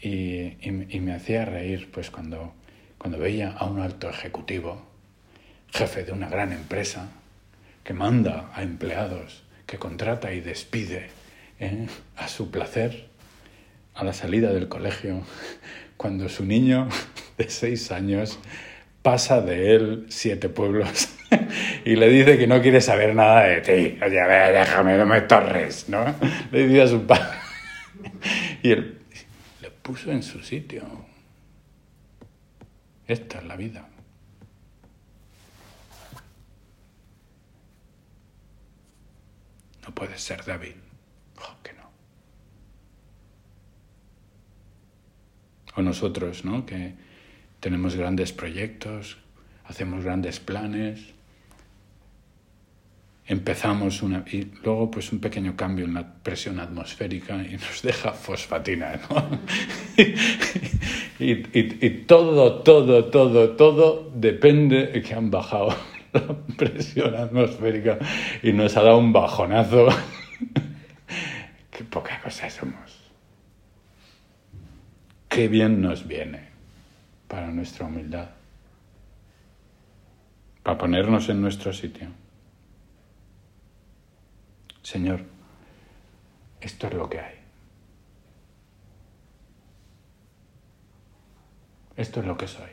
Y, 0.00 0.56
y, 0.60 1.00
me 1.00 1.14
hacía 1.14 1.44
reír 1.44 1.90
pues 1.90 2.10
cuando, 2.10 2.52
cuando 2.98 3.18
veía 3.18 3.52
a 3.52 3.66
un 3.66 3.80
alto 3.80 4.10
ejecutivo, 4.10 4.82
jefe 5.74 6.04
de 6.04 6.12
una 6.12 6.28
gran 6.28 6.52
empresa, 6.52 7.08
que 7.82 7.94
manda 7.94 8.50
a 8.54 8.62
empleados, 8.62 9.42
que 9.66 9.76
contrata 9.76 10.32
y 10.32 10.40
despide 10.40 11.08
¿eh? 11.58 11.86
a 12.16 12.28
su 12.28 12.50
placer 12.50 13.08
a 13.94 14.04
la 14.04 14.12
salida 14.12 14.52
del 14.52 14.68
colegio, 14.68 15.22
cuando 15.96 16.28
su 16.28 16.44
niño 16.44 16.88
de 17.38 17.50
seis 17.50 17.90
años 17.90 18.38
pasa 19.02 19.40
de 19.40 19.74
él 19.74 20.06
siete 20.08 20.48
pueblos 20.48 21.08
y 21.84 21.96
le 21.96 22.08
dice 22.08 22.38
que 22.38 22.46
no 22.46 22.62
quiere 22.62 22.80
saber 22.80 23.14
nada 23.14 23.42
de 23.42 23.60
ti. 23.60 23.98
Oye, 24.02 24.20
a 24.20 24.26
ver, 24.26 24.54
déjame, 24.54 24.96
no 24.96 25.06
me 25.06 25.22
torres, 25.22 25.88
¿no? 25.88 26.14
Le 26.52 26.68
dice 26.68 26.82
a 26.82 26.86
su 26.86 27.04
padre. 27.04 27.38
Y 28.62 28.70
él 28.70 28.98
le 29.60 29.70
puso 29.70 30.10
en 30.10 30.22
su 30.22 30.40
sitio. 30.42 30.84
Esta 33.06 33.38
es 33.38 33.44
la 33.44 33.56
vida. 33.56 33.88
No 39.84 39.94
puedes 39.94 40.20
ser 40.20 40.44
débil. 40.44 40.76
Oh, 41.38 41.56
que 41.62 41.72
no. 41.72 41.90
O 45.76 45.82
nosotros, 45.82 46.44
¿no? 46.44 46.64
Que 46.64 46.94
tenemos 47.60 47.96
grandes 47.96 48.32
proyectos, 48.32 49.18
hacemos 49.64 50.04
grandes 50.04 50.40
planes, 50.40 51.14
empezamos 53.26 54.02
una 54.02 54.24
y 54.30 54.50
luego 54.62 54.90
pues 54.90 55.10
un 55.12 55.18
pequeño 55.18 55.56
cambio 55.56 55.86
en 55.86 55.94
la 55.94 56.14
presión 56.22 56.60
atmosférica 56.60 57.42
y 57.42 57.54
nos 57.54 57.80
deja 57.82 58.12
fosfatina 58.12 59.00
¿no? 59.08 59.40
y, 61.18 61.88
todo 62.06 62.62
todo 62.62 63.06
todo 63.06 63.50
todo 63.50 64.10
depende 64.14 64.88
de 64.88 65.02
que 65.02 65.14
han 65.14 65.30
bajado 65.30 65.74
la 66.14 66.36
presión 66.56 67.14
atmosférica 67.14 67.98
y 68.42 68.52
nos 68.52 68.76
ha 68.76 68.82
dado 68.82 68.98
un 68.98 69.12
bajonazo 69.12 69.88
qué 71.70 71.84
poca 71.84 72.20
cosa 72.22 72.48
somos 72.48 73.12
qué 75.28 75.48
bien 75.48 75.82
nos 75.82 76.06
viene 76.06 76.48
para 77.28 77.48
nuestra 77.48 77.86
humildad 77.86 78.30
para 80.62 80.78
ponernos 80.78 81.28
en 81.28 81.42
nuestro 81.42 81.72
sitio 81.72 82.08
Señor, 84.84 85.24
esto 86.60 86.88
es 86.88 86.94
lo 86.94 87.08
que 87.08 87.18
hay. 87.18 87.34
Esto 91.96 92.20
es 92.20 92.26
lo 92.26 92.36
que 92.36 92.46
soy. 92.46 92.70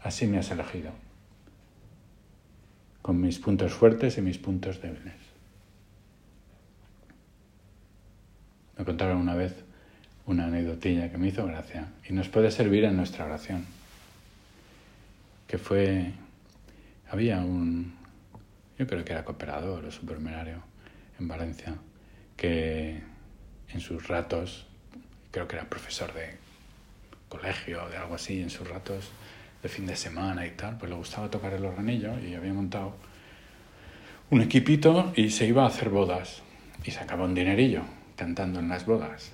Así 0.00 0.26
me 0.26 0.38
has 0.38 0.50
elegido, 0.50 0.92
con 3.06 3.20
mis 3.20 3.38
puntos 3.38 3.72
fuertes 3.72 4.18
y 4.18 4.20
mis 4.20 4.36
puntos 4.36 4.82
débiles. 4.82 5.14
Me 8.76 8.84
contaron 8.84 9.18
una 9.18 9.36
vez 9.36 9.54
una 10.26 10.46
anécdotilla 10.46 11.08
que 11.08 11.16
me 11.16 11.28
hizo 11.28 11.46
gracia 11.46 11.86
y 12.08 12.12
nos 12.12 12.28
puede 12.28 12.50
servir 12.50 12.82
en 12.82 12.96
nuestra 12.96 13.24
oración, 13.24 13.64
que 15.46 15.56
fue, 15.56 16.14
había 17.08 17.38
un, 17.38 17.94
yo 18.76 18.88
creo 18.88 19.04
que 19.04 19.12
era 19.12 19.24
cooperador 19.24 19.84
o 19.84 19.90
supermerario 19.92 20.64
en 21.20 21.28
Valencia, 21.28 21.76
que 22.36 23.02
en 23.68 23.80
sus 23.80 24.08
ratos, 24.08 24.66
creo 25.30 25.46
que 25.46 25.54
era 25.54 25.68
profesor 25.68 26.12
de 26.12 26.38
colegio 27.28 27.84
o 27.84 27.88
de 27.88 27.98
algo 27.98 28.16
así, 28.16 28.42
en 28.42 28.50
sus 28.50 28.68
ratos 28.68 29.12
de 29.66 29.72
fin 29.72 29.84
de 29.84 29.96
semana 29.96 30.46
y 30.46 30.50
tal, 30.50 30.78
pues 30.78 30.88
le 30.88 30.96
gustaba 30.96 31.28
tocar 31.28 31.52
el 31.52 31.64
organillo 31.64 32.20
y 32.20 32.36
había 32.36 32.52
montado 32.52 32.94
un 34.30 34.40
equipito 34.40 35.12
y 35.16 35.30
se 35.30 35.44
iba 35.44 35.64
a 35.64 35.66
hacer 35.66 35.88
bodas 35.88 36.42
y 36.84 36.92
sacaba 36.92 37.24
un 37.24 37.34
dinerillo 37.34 37.82
cantando 38.14 38.60
en 38.60 38.68
las 38.68 38.86
bodas, 38.86 39.32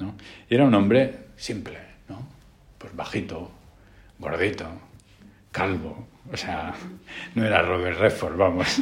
¿no? 0.00 0.16
Y 0.50 0.56
era 0.56 0.64
un 0.64 0.74
hombre 0.74 1.26
simple, 1.36 1.78
¿no? 2.08 2.26
Pues 2.76 2.94
bajito, 2.96 3.52
gordito, 4.18 4.66
calvo, 5.52 6.08
o 6.32 6.36
sea, 6.36 6.74
no 7.36 7.46
era 7.46 7.62
Robert 7.62 8.00
Redford, 8.00 8.36
vamos. 8.36 8.80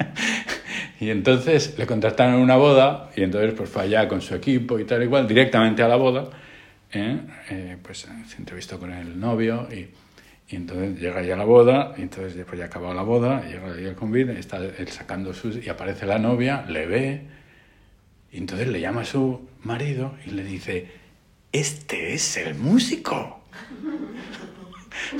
y 1.00 1.10
entonces 1.10 1.76
le 1.76 1.86
contrataron 1.86 2.36
una 2.36 2.56
boda 2.56 3.10
y 3.16 3.22
entonces 3.22 3.52
pues 3.52 3.68
fue 3.68 3.82
allá 3.82 4.08
con 4.08 4.22
su 4.22 4.34
equipo 4.34 4.78
y 4.78 4.86
tal 4.86 5.02
igual, 5.02 5.28
directamente 5.28 5.82
a 5.82 5.88
la 5.88 5.96
boda, 5.96 6.30
¿eh? 6.92 7.20
Eh, 7.50 7.76
pues 7.82 8.08
se 8.26 8.36
entrevistó 8.36 8.78
con 8.78 8.92
el 8.92 9.18
novio 9.18 9.68
y, 9.72 9.88
entonces 10.52 10.98
llega 10.98 11.22
ya 11.22 11.36
la 11.36 11.44
boda 11.44 11.94
y 11.96 12.02
entonces 12.02 12.34
después 12.34 12.58
ya 12.58 12.64
acabado 12.64 12.92
la 12.92 13.02
boda, 13.02 13.44
llega 13.46 13.72
el 13.72 13.94
convite, 13.94 14.36
está 14.36 14.58
él 14.58 14.88
sacando 14.88 15.32
sus... 15.32 15.64
y 15.64 15.68
aparece 15.68 16.06
la 16.06 16.18
novia, 16.18 16.64
le 16.66 16.86
ve 16.86 17.22
y 18.32 18.38
entonces 18.38 18.66
le 18.66 18.80
llama 18.80 19.02
a 19.02 19.04
su 19.04 19.48
marido 19.62 20.16
y 20.26 20.30
le 20.30 20.42
dice, 20.42 20.88
este 21.52 22.14
es 22.14 22.36
el 22.36 22.56
músico. 22.56 23.44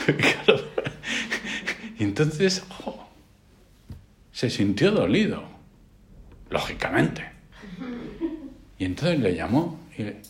y 1.98 2.02
entonces 2.02 2.64
se 4.33 4.50
sintió 4.50 4.90
dolido, 4.92 5.44
lógicamente. 6.50 7.30
Y 8.78 8.85
entonces 8.85 9.20
le 9.20 9.35
llamó 9.35 9.78
y 9.96 10.04
le, 10.04 10.22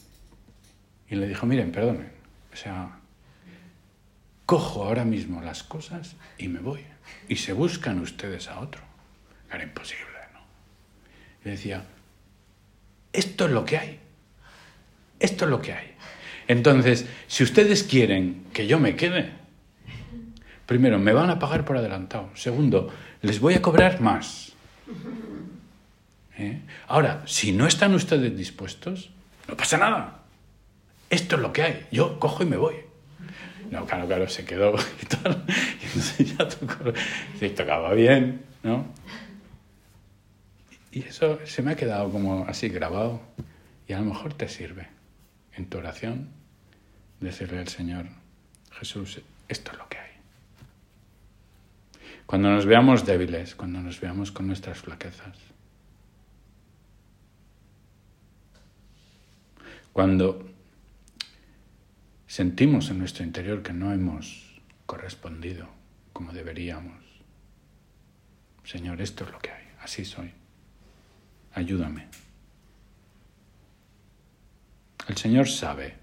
y 1.11 1.17
le 1.17 1.27
dijo, 1.27 1.45
miren, 1.45 1.73
perdonen, 1.73 2.13
o 2.53 2.57
sea, 2.57 3.01
cojo 4.47 4.85
ahora 4.85 5.05
mismo 5.05 5.43
las 5.43 5.63
cosas 5.65 6.15
y 6.39 6.49
me 6.49 6.61
voy. 6.61 6.85
Y 7.29 7.37
se 7.37 7.53
buscan 7.53 7.99
ustedes 8.01 8.49
a 8.49 8.61
otro. 8.61 8.83
Era 9.53 9.65
imposible, 9.65 10.07
¿no? 10.33 10.41
Y 11.45 11.51
decía, 11.51 11.85
esto 13.13 13.47
es 13.47 13.51
lo 13.51 13.65
que 13.65 13.79
hay. 13.79 14.01
Esto 15.19 15.45
es 15.45 15.51
lo 15.51 15.61
que 15.61 15.73
hay. 15.73 15.95
Entonces, 16.47 17.07
si 17.27 17.43
ustedes 17.43 17.83
quieren 17.83 18.45
que 18.53 18.67
yo 18.67 18.79
me 18.79 18.97
quede, 18.97 19.33
primero, 20.67 20.99
me 20.99 21.13
van 21.13 21.31
a 21.31 21.39
pagar 21.39 21.65
por 21.65 21.77
adelantado. 21.77 22.31
Segundo, 22.35 22.93
les 23.23 23.41
voy 23.41 23.55
a 23.55 23.63
cobrar 23.63 24.01
más. 24.01 24.53
¿Eh? 26.39 26.63
Ahora, 26.87 27.23
si 27.27 27.53
no 27.53 27.67
están 27.67 27.95
ustedes 27.95 28.37
dispuestos, 28.37 29.11
no 29.49 29.57
pasa 29.57 29.77
nada. 29.77 30.20
Esto 31.11 31.37
es 31.37 31.43
lo 31.43 31.53
que 31.53 31.63
hay. 31.63 31.87
Yo 31.91 32.19
cojo 32.19 32.43
y 32.45 32.47
me 32.47 32.57
voy. 32.57 32.77
No, 33.71 33.85
claro, 33.85 34.07
claro, 34.07 34.29
se 34.29 34.45
quedó 34.45 34.75
y 35.03 35.07
tal. 35.07 35.45
Y 35.83 37.39
se 37.39 37.51
tocaba 37.51 37.93
bien, 37.95 38.43
¿no? 38.63 38.87
Y 40.93 41.03
eso 41.03 41.39
se 41.45 41.63
me 41.63 41.73
ha 41.73 41.77
quedado 41.77 42.11
como 42.11 42.45
así 42.47 42.69
grabado 42.69 43.21
y 43.87 43.93
a 43.93 43.99
lo 43.99 44.07
mejor 44.07 44.35
te 44.35 44.49
sirve 44.49 44.89
en 45.55 45.67
tu 45.67 45.79
oración 45.79 46.29
decirle 47.21 47.59
al 47.59 47.69
Señor, 47.69 48.07
Jesús, 48.73 49.21
esto 49.49 49.73
es 49.73 49.79
lo 49.79 49.89
que 49.89 49.99
hay. 49.99 50.11
Cuando 52.27 52.51
nos 52.51 52.67
veamos 52.67 53.07
débiles, 53.07 53.55
cuando 53.55 53.81
nos 53.81 54.01
veamos 54.01 54.33
con 54.33 54.47
nuestras 54.47 54.79
flaquezas, 54.79 55.37
Cuando 59.93 60.50
sentimos 62.31 62.91
en 62.91 62.99
nuestro 63.01 63.25
interior 63.25 63.61
que 63.61 63.73
no 63.73 63.93
hemos 63.93 64.61
correspondido 64.87 65.69
como 66.13 66.33
deberíamos, 66.33 67.03
Señor, 68.63 69.01
esto 69.01 69.25
es 69.25 69.33
lo 69.33 69.41
que 69.41 69.51
hay, 69.51 69.65
así 69.81 70.05
soy. 70.05 70.33
Ayúdame. 71.55 72.07
El 75.09 75.17
Señor 75.17 75.49
sabe 75.49 75.97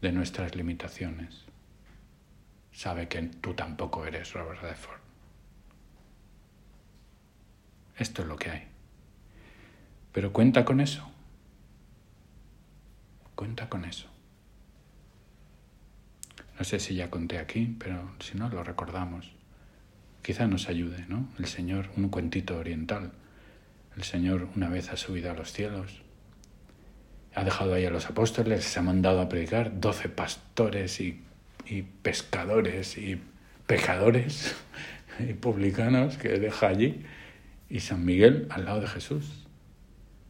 de 0.00 0.12
nuestras 0.12 0.56
limitaciones. 0.56 1.44
Sabe 2.72 3.06
que 3.08 3.20
tú 3.20 3.52
tampoco 3.52 4.06
eres 4.06 4.32
Robert 4.32 4.62
Redford. 4.62 5.00
Esto 7.98 8.22
es 8.22 8.28
lo 8.28 8.36
que 8.36 8.50
hay. 8.50 8.68
Pero 10.12 10.32
cuenta 10.32 10.64
con 10.64 10.80
eso. 10.80 11.06
Cuenta 13.34 13.68
con 13.68 13.84
eso. 13.84 14.09
No 16.60 16.64
sé 16.64 16.78
si 16.78 16.94
ya 16.94 17.08
conté 17.08 17.38
aquí, 17.38 17.74
pero 17.78 18.12
si 18.20 18.36
no, 18.36 18.50
lo 18.50 18.62
recordamos. 18.62 19.32
Quizá 20.20 20.46
nos 20.46 20.68
ayude, 20.68 21.06
¿no? 21.08 21.26
El 21.38 21.46
Señor, 21.46 21.88
un 21.96 22.10
cuentito 22.10 22.58
oriental. 22.58 23.12
El 23.96 24.02
Señor 24.02 24.46
una 24.54 24.68
vez 24.68 24.90
ha 24.90 24.98
subido 24.98 25.30
a 25.30 25.34
los 25.34 25.54
cielos, 25.54 26.02
ha 27.34 27.44
dejado 27.44 27.72
ahí 27.72 27.86
a 27.86 27.90
los 27.90 28.10
apóstoles, 28.10 28.62
se 28.62 28.78
ha 28.78 28.82
mandado 28.82 29.22
a 29.22 29.28
predicar, 29.30 29.80
doce 29.80 30.10
pastores 30.10 31.00
y, 31.00 31.22
y 31.64 31.80
pescadores 31.80 32.98
y 32.98 33.18
pecadores 33.66 34.54
y 35.18 35.32
publicanos 35.32 36.18
que 36.18 36.28
deja 36.28 36.68
allí, 36.68 37.06
y 37.70 37.80
San 37.80 38.04
Miguel 38.04 38.48
al 38.50 38.66
lado 38.66 38.82
de 38.82 38.88
Jesús, 38.88 39.46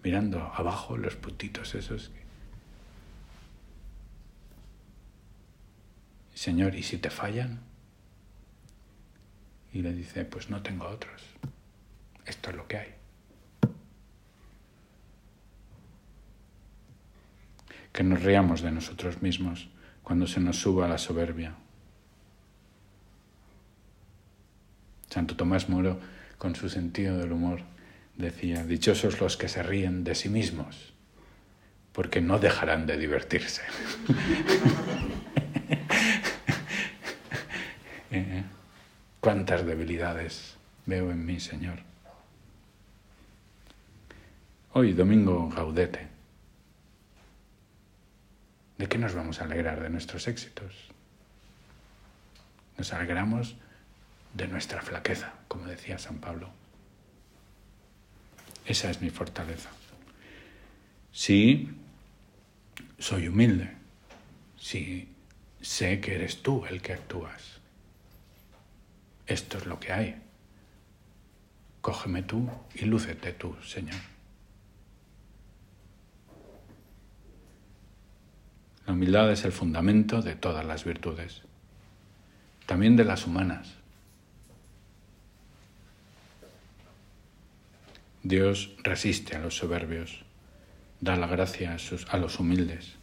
mirando 0.05 0.53
abajo 0.55 0.97
los 0.97 1.17
putitos 1.17 1.75
esos. 1.75 2.13
Señor, 6.41 6.75
¿y 6.75 6.83
si 6.83 6.97
te 6.97 7.11
fallan? 7.11 7.61
Y 9.75 9.83
le 9.83 9.93
dice, 9.93 10.25
pues 10.25 10.49
no 10.49 10.63
tengo 10.63 10.89
otros. 10.89 11.23
Esto 12.25 12.49
es 12.49 12.57
lo 12.57 12.67
que 12.67 12.79
hay. 12.79 12.95
Que 17.93 18.03
nos 18.03 18.23
riamos 18.23 18.63
de 18.63 18.71
nosotros 18.71 19.21
mismos 19.21 19.69
cuando 20.03 20.27
se 20.27 20.41
nos 20.41 20.57
suba 20.57 20.89
la 20.89 20.97
soberbia. 20.97 21.57
Santo 25.11 25.37
Tomás 25.37 25.69
Moro, 25.69 26.01
con 26.39 26.55
su 26.57 26.71
sentido 26.71 27.19
del 27.19 27.33
humor, 27.33 27.61
decía, 28.17 28.65
dichosos 28.65 29.21
los 29.21 29.37
que 29.37 29.51
se 29.51 29.63
ríen 29.63 30.05
de 30.05 30.15
sí 30.15 30.31
mismos, 30.31 30.95
porque 31.93 32.23
no 32.23 32.39
dejarán 32.39 32.87
de 32.87 32.97
divertirse. 32.97 33.61
Eh, 38.11 38.43
Cuántas 39.21 39.67
debilidades 39.67 40.57
veo 40.87 41.11
en 41.11 41.27
mí, 41.27 41.41
Señor. 41.41 41.81
Hoy, 44.73 44.95
domingo 44.95 45.51
gaudete. 45.51 46.09
¿De 48.79 48.89
qué 48.89 48.97
nos 48.97 49.13
vamos 49.13 49.43
a 49.43 49.45
alegrar? 49.45 49.83
De 49.83 49.91
nuestros 49.91 50.27
éxitos. 50.27 50.73
Nos 52.79 52.95
alegramos 52.95 53.57
de 54.33 54.49
nuestra 54.49 54.81
flaqueza, 54.81 55.35
como 55.49 55.67
decía 55.67 55.99
San 55.99 56.17
Pablo. 56.17 56.49
Esa 58.65 58.89
es 58.89 59.03
mi 59.03 59.11
fortaleza. 59.11 59.69
Sí, 61.13 61.69
soy 62.99 63.29
humilde. 63.29 63.71
Sí, 64.59 65.11
sé 65.61 66.01
que 66.01 66.15
eres 66.15 66.43
tú 66.43 66.65
el 66.65 66.81
que 66.81 66.95
actúas 66.95 67.60
esto 69.31 69.59
es 69.59 69.67
lo 69.67 69.79
que 69.79 69.93
hay. 69.93 70.21
Cógeme 71.81 72.23
tú 72.23 72.51
y 72.75 72.85
lúcete 72.85 73.33
tú, 73.33 73.57
Señor. 73.63 74.01
La 78.87 78.93
humildad 78.93 79.31
es 79.31 79.45
el 79.45 79.53
fundamento 79.53 80.21
de 80.21 80.35
todas 80.35 80.65
las 80.65 80.85
virtudes, 80.85 81.43
también 82.67 82.97
de 82.97 83.05
las 83.05 83.27
humanas. 83.27 83.77
Dios 88.23 88.75
resiste 88.83 89.37
a 89.37 89.39
los 89.39 89.57
soberbios, 89.57 90.25
da 91.01 91.17
la 91.17 91.27
gracia 91.27 91.77
a, 92.11 92.17
los 92.19 92.39
humildes. 92.39 92.97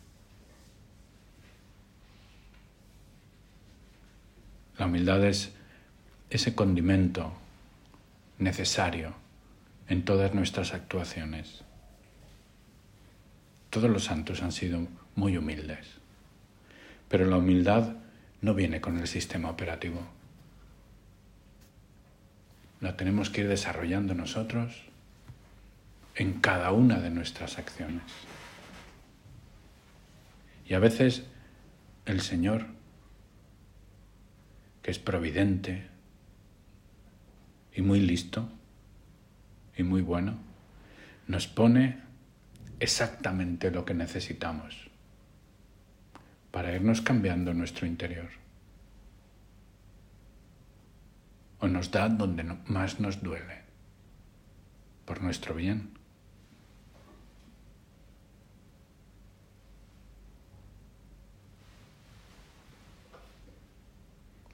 La 4.78 4.86
humildad 4.86 5.24
es 5.26 5.57
ese 6.30 6.56
condimento 6.56 7.34
necesario 8.38 9.14
en 9.88 10.04
todas 10.04 10.34
nuestras 10.34 10.74
actuaciones. 10.74 11.64
Todos 13.70 13.90
los 13.90 14.06
santos 14.06 14.42
han 14.42 14.52
sido 14.52 14.88
muy 15.16 15.38
humildes, 15.38 15.88
pero 17.10 17.26
la 17.26 17.38
humildad 17.38 17.96
no 18.42 18.54
viene 18.54 18.82
con 18.82 18.98
el 19.00 19.08
sistema 19.08 19.50
operativo. 19.50 20.02
La 22.82 22.96
tenemos 22.98 23.30
que 23.30 23.42
ir 23.42 23.48
desarrollando 23.48 24.14
nosotros 24.14 24.84
en 26.16 26.34
cada 26.40 26.72
una 26.72 27.00
de 27.00 27.10
nuestras 27.10 27.58
acciones. 27.58 28.04
Y 30.68 30.74
a 30.74 30.80
veces 30.80 31.24
el 32.06 32.22
Señor, 32.22 32.68
que 34.82 34.92
es 34.92 35.00
providente, 35.00 35.88
y 37.78 37.82
muy 37.84 38.00
listo 38.00 38.50
y 39.78 39.84
muy 39.84 40.02
bueno, 40.02 40.36
nos 41.28 41.48
pone 41.48 42.00
exactamente 42.80 43.70
lo 43.70 43.86
que 43.86 43.94
necesitamos 43.94 44.90
para 46.50 46.76
irnos 46.76 47.02
cambiando 47.02 47.54
nuestro 47.54 47.86
interior. 47.86 48.30
O 51.60 51.68
nos 51.68 51.92
da 51.92 52.10
donde 52.10 52.44
más 52.66 53.00
nos 53.00 53.22
duele, 53.22 53.62
por 55.06 55.22
nuestro 55.22 55.54
bien. 55.54 55.92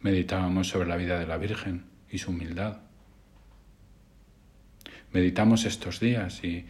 Meditábamos 0.01 0.67
sobre 0.67 0.89
la 0.89 0.97
vida 0.97 1.17
de 1.19 1.27
la 1.27 1.37
Virgen 1.37 1.85
y 2.09 2.17
su 2.17 2.31
humildad 2.31 2.81
meditamos 5.13 5.65
estos 5.65 5.99
días 5.99 6.43
y 6.43 6.65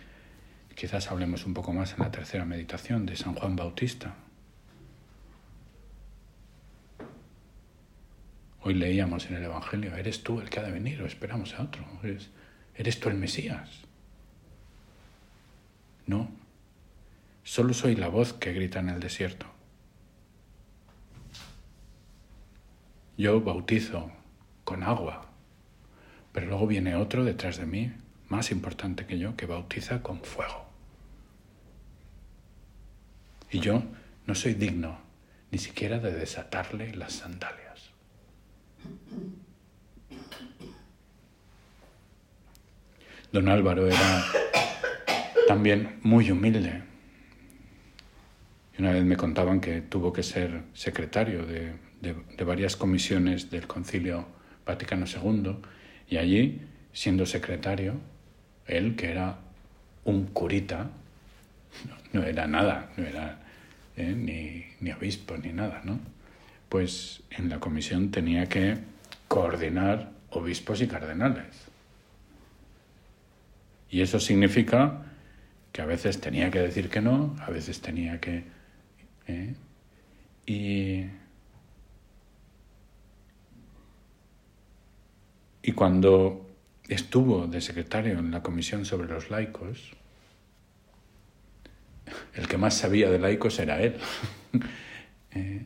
quizás 0.75 1.09
hablemos 1.09 1.45
un 1.45 1.53
poco 1.53 1.71
más 1.71 1.93
en 1.93 1.99
la 1.99 2.11
tercera 2.11 2.43
meditación 2.45 3.05
de 3.05 3.15
San 3.15 3.35
Juan 3.35 3.55
Bautista. 3.55 4.15
Hoy 8.61 8.73
leíamos 8.73 9.27
en 9.27 9.35
el 9.37 9.43
Evangelio, 9.43 9.95
¿eres 9.95 10.23
tú 10.23 10.41
el 10.41 10.49
que 10.49 10.59
ha 10.59 10.63
de 10.63 10.71
venir 10.71 11.01
o 11.01 11.05
esperamos 11.05 11.53
a 11.55 11.63
otro? 11.63 11.85
¿Eres, 12.03 12.29
¿eres 12.75 12.99
tú 12.99 13.09
el 13.09 13.15
Mesías? 13.15 13.69
No, 16.05 16.29
solo 17.43 17.73
soy 17.73 17.95
la 17.95 18.09
voz 18.09 18.33
que 18.33 18.51
grita 18.51 18.79
en 18.79 18.89
el 18.89 18.99
desierto. 18.99 19.45
Yo 23.17 23.39
bautizo 23.41 24.11
con 24.65 24.83
agua, 24.83 25.29
pero 26.33 26.47
luego 26.47 26.67
viene 26.67 26.95
otro 26.95 27.23
detrás 27.23 27.57
de 27.57 27.65
mí 27.65 27.93
más 28.33 28.49
importante 28.51 29.05
que 29.05 29.19
yo, 29.19 29.35
que 29.35 29.45
bautiza 29.45 30.01
con 30.01 30.19
fuego. 30.23 30.65
Y 33.51 33.59
yo 33.59 33.83
no 34.25 34.33
soy 34.33 34.55
digno 34.55 34.97
ni 35.51 35.59
siquiera 35.59 35.99
de 35.99 36.11
desatarle 36.11 36.95
las 36.95 37.13
sandalias. 37.13 37.91
Don 43.31 43.47
Álvaro 43.49 43.85
era 43.85 44.25
también 45.47 45.99
muy 46.01 46.31
humilde. 46.31 46.81
Y 48.75 48.81
una 48.81 48.93
vez 48.93 49.03
me 49.03 49.15
contaban 49.15 49.61
que 49.61 49.81
tuvo 49.81 50.11
que 50.11 50.23
ser 50.23 50.63
secretario 50.73 51.45
de, 51.45 51.75
de 52.01 52.43
varias 52.43 52.75
comisiones 52.75 53.51
del 53.51 53.67
Concilio 53.67 54.25
Vaticano 54.65 55.05
II 55.05 55.57
y 56.09 56.17
allí, 56.17 56.61
siendo 56.93 57.27
secretario, 57.27 58.01
él, 58.67 58.95
que 58.95 59.11
era 59.11 59.37
un 60.05 60.27
curita, 60.27 60.89
no, 62.11 62.23
era 62.23 62.47
nada, 62.47 62.91
no 62.97 63.05
era 63.05 63.39
eh, 63.97 64.13
ni, 64.15 64.65
ni 64.79 64.91
obispo 64.91 65.37
ni 65.37 65.51
nada, 65.53 65.81
¿no? 65.83 65.99
Pues 66.69 67.23
en 67.31 67.49
la 67.49 67.59
comisión 67.59 68.11
tenía 68.11 68.47
que 68.47 68.77
coordinar 69.27 70.11
obispos 70.29 70.81
y 70.81 70.87
cardenales. 70.87 71.45
Y 73.89 74.01
eso 74.01 74.19
significa 74.19 75.03
que 75.71 75.81
a 75.81 75.85
veces 75.85 76.19
tenía 76.19 76.49
que 76.51 76.59
decir 76.59 76.89
que 76.89 77.01
no, 77.01 77.35
a 77.39 77.49
veces 77.49 77.81
tenía 77.81 78.19
que 78.19 78.43
¿eh? 79.27 79.53
Y, 80.45 81.05
y 85.61 85.71
cuando 85.71 86.42
estuvo 86.87 87.47
de 87.47 87.61
secretario 87.61 88.19
en 88.19 88.31
la 88.31 88.43
comisión 88.43 88.85
sobre 88.85 89.07
los 89.07 89.29
laicos, 89.29 89.91
el 92.35 92.47
que 92.47 92.57
más 92.57 92.75
sabía 92.75 93.09
de 93.09 93.19
laicos 93.19 93.59
era 93.59 93.81
él. 93.81 93.97
¿eh? 95.31 95.65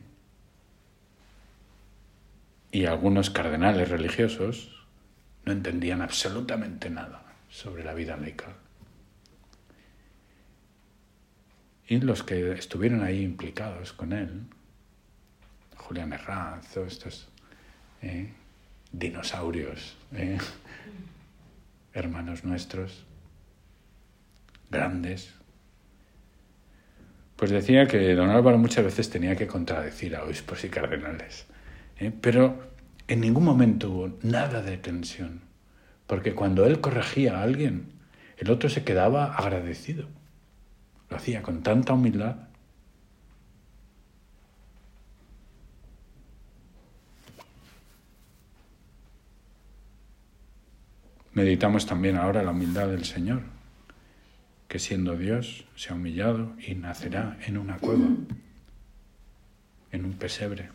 y 2.70 2.84
algunos 2.84 3.30
cardenales 3.30 3.88
religiosos 3.88 4.86
no 5.44 5.52
entendían 5.52 6.02
absolutamente 6.02 6.90
nada 6.90 7.22
sobre 7.48 7.84
la 7.84 7.94
vida 7.94 8.16
laical. 8.16 8.54
Y 11.88 12.00
los 12.00 12.22
que 12.22 12.52
estuvieron 12.52 13.02
ahí 13.02 13.22
implicados 13.22 13.94
con 13.94 14.12
él, 14.12 14.42
Julián 15.76 16.12
Herranz, 16.12 16.76
estos 16.76 17.28
¿eh? 18.02 18.30
dinosaurios, 18.92 19.96
¿eh? 20.12 20.36
Hermanos 21.92 22.44
nuestros, 22.44 23.04
grandes, 24.70 25.34
pues 27.36 27.50
decía 27.50 27.86
que 27.86 28.14
don 28.14 28.30
Álvaro 28.30 28.58
muchas 28.58 28.84
veces 28.84 29.10
tenía 29.10 29.36
que 29.36 29.46
contradecir 29.46 30.16
a 30.16 30.24
obispos 30.24 30.64
y 30.64 30.68
cardenales, 30.68 31.46
¿eh? 31.98 32.12
pero 32.20 32.68
en 33.06 33.20
ningún 33.20 33.44
momento 33.44 33.90
hubo 33.90 34.18
nada 34.22 34.60
de 34.60 34.76
tensión, 34.76 35.42
porque 36.06 36.34
cuando 36.34 36.66
él 36.66 36.80
corregía 36.80 37.38
a 37.38 37.42
alguien, 37.42 37.92
el 38.38 38.50
otro 38.50 38.68
se 38.68 38.84
quedaba 38.84 39.34
agradecido. 39.34 40.06
Lo 41.10 41.16
hacía 41.16 41.42
con 41.42 41.62
tanta 41.62 41.92
humildad. 41.92 42.47
Meditamos 51.38 51.86
también 51.86 52.16
ahora 52.16 52.42
la 52.42 52.50
humildad 52.50 52.88
del 52.88 53.04
Señor, 53.04 53.42
que 54.66 54.80
siendo 54.80 55.16
Dios 55.16 55.66
se 55.76 55.92
ha 55.92 55.94
humillado 55.94 56.56
y 56.58 56.74
nacerá 56.74 57.38
en 57.46 57.58
una 57.58 57.76
cueva, 57.76 58.08
en 59.92 60.04
un 60.04 60.14
pesebre. 60.14 60.70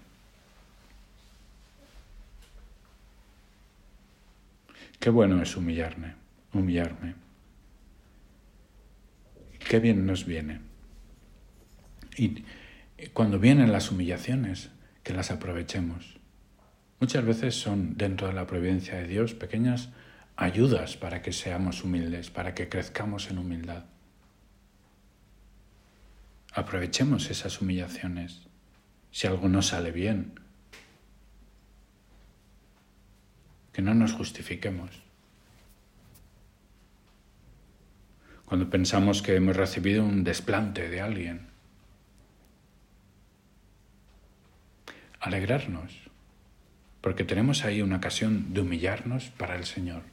Qué 5.02 5.10
bueno 5.10 5.42
es 5.42 5.58
humillarme, 5.58 6.14
humillarme. 6.54 7.16
Qué 9.68 9.82
bien 9.82 10.06
nos 10.06 10.26
viene. 10.26 10.62
Y 12.16 12.46
cuando 13.12 13.38
vienen 13.38 13.74
las 13.74 13.92
humillaciones, 13.92 14.72
que 15.04 15.12
las 15.12 15.30
aprovechemos. 15.30 16.22
Muchas 17.02 17.26
veces 17.26 17.54
son, 17.54 17.98
dentro 17.98 18.28
de 18.28 18.34
la 18.34 18.48
providencia 18.48 18.96
de 18.96 19.08
Dios, 19.08 19.34
pequeñas 19.34 19.90
ayudas 20.36 20.98
para 20.98 21.22
que 21.22 21.32
seamos 21.32 21.84
humildes, 21.84 22.30
para 22.30 22.54
que 22.54 22.70
crezcamos 22.70 23.30
en 23.30 23.38
humildad. 23.38 23.86
Aprovechemos 26.54 27.30
esas 27.30 27.62
humillaciones. 27.62 28.48
Si 29.12 29.28
algo 29.28 29.48
no 29.48 29.62
sale 29.62 29.92
bien, 29.92 30.40
que 33.72 33.82
no 33.82 33.94
nos 33.94 34.14
justifiquemos. 34.14 35.02
Cuando 38.46 38.70
pensamos 38.70 39.22
que 39.22 39.36
hemos 39.36 39.56
recibido 39.56 40.04
un 40.04 40.24
desplante 40.24 40.90
de 40.90 41.02
alguien, 41.02 41.48
alegrarnos, 45.20 45.92
porque 47.02 47.24
tenemos 47.24 47.66
ahí 47.66 47.82
una 47.82 47.98
ocasión 47.98 48.54
de 48.54 48.62
humillarnos 48.62 49.32
para 49.32 49.56
el 49.56 49.66
Señor. 49.66 50.04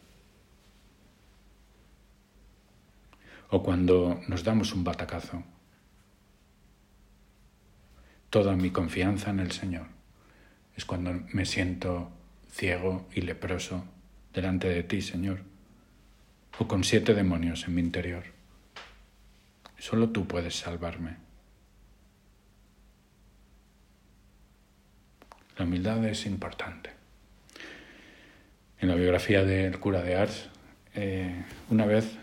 O 3.51 3.63
cuando 3.63 4.21
nos 4.29 4.45
damos 4.45 4.73
un 4.73 4.85
batacazo, 4.85 5.43
toda 8.31 8.55
mi 8.55 8.71
confianza 8.71 9.31
en 9.31 9.41
el 9.41 9.51
Señor 9.51 9.87
es 10.77 10.85
cuando 10.85 11.13
me 11.33 11.45
siento 11.45 12.11
ciego 12.51 13.07
y 13.13 13.23
leproso 13.23 13.85
delante 14.33 14.69
de 14.69 14.83
ti, 14.83 15.03
Señor, 15.03 15.41
o 16.59 16.69
con 16.69 16.85
siete 16.85 17.13
demonios 17.15 17.67
en 17.67 17.75
mi 17.75 17.81
interior. 17.81 18.25
Solo 19.79 20.11
tú 20.11 20.27
puedes 20.27 20.57
salvarme. 20.57 21.17
La 25.59 25.65
humildad 25.65 26.05
es 26.07 26.25
importante. 26.27 26.91
En 28.79 28.89
la 28.89 28.95
biografía 28.95 29.45
del 29.45 29.79
cura 29.79 30.03
de 30.03 30.17
Ars, 30.17 30.49
eh, 30.95 31.45
una 31.69 31.85
vez, 31.85 32.17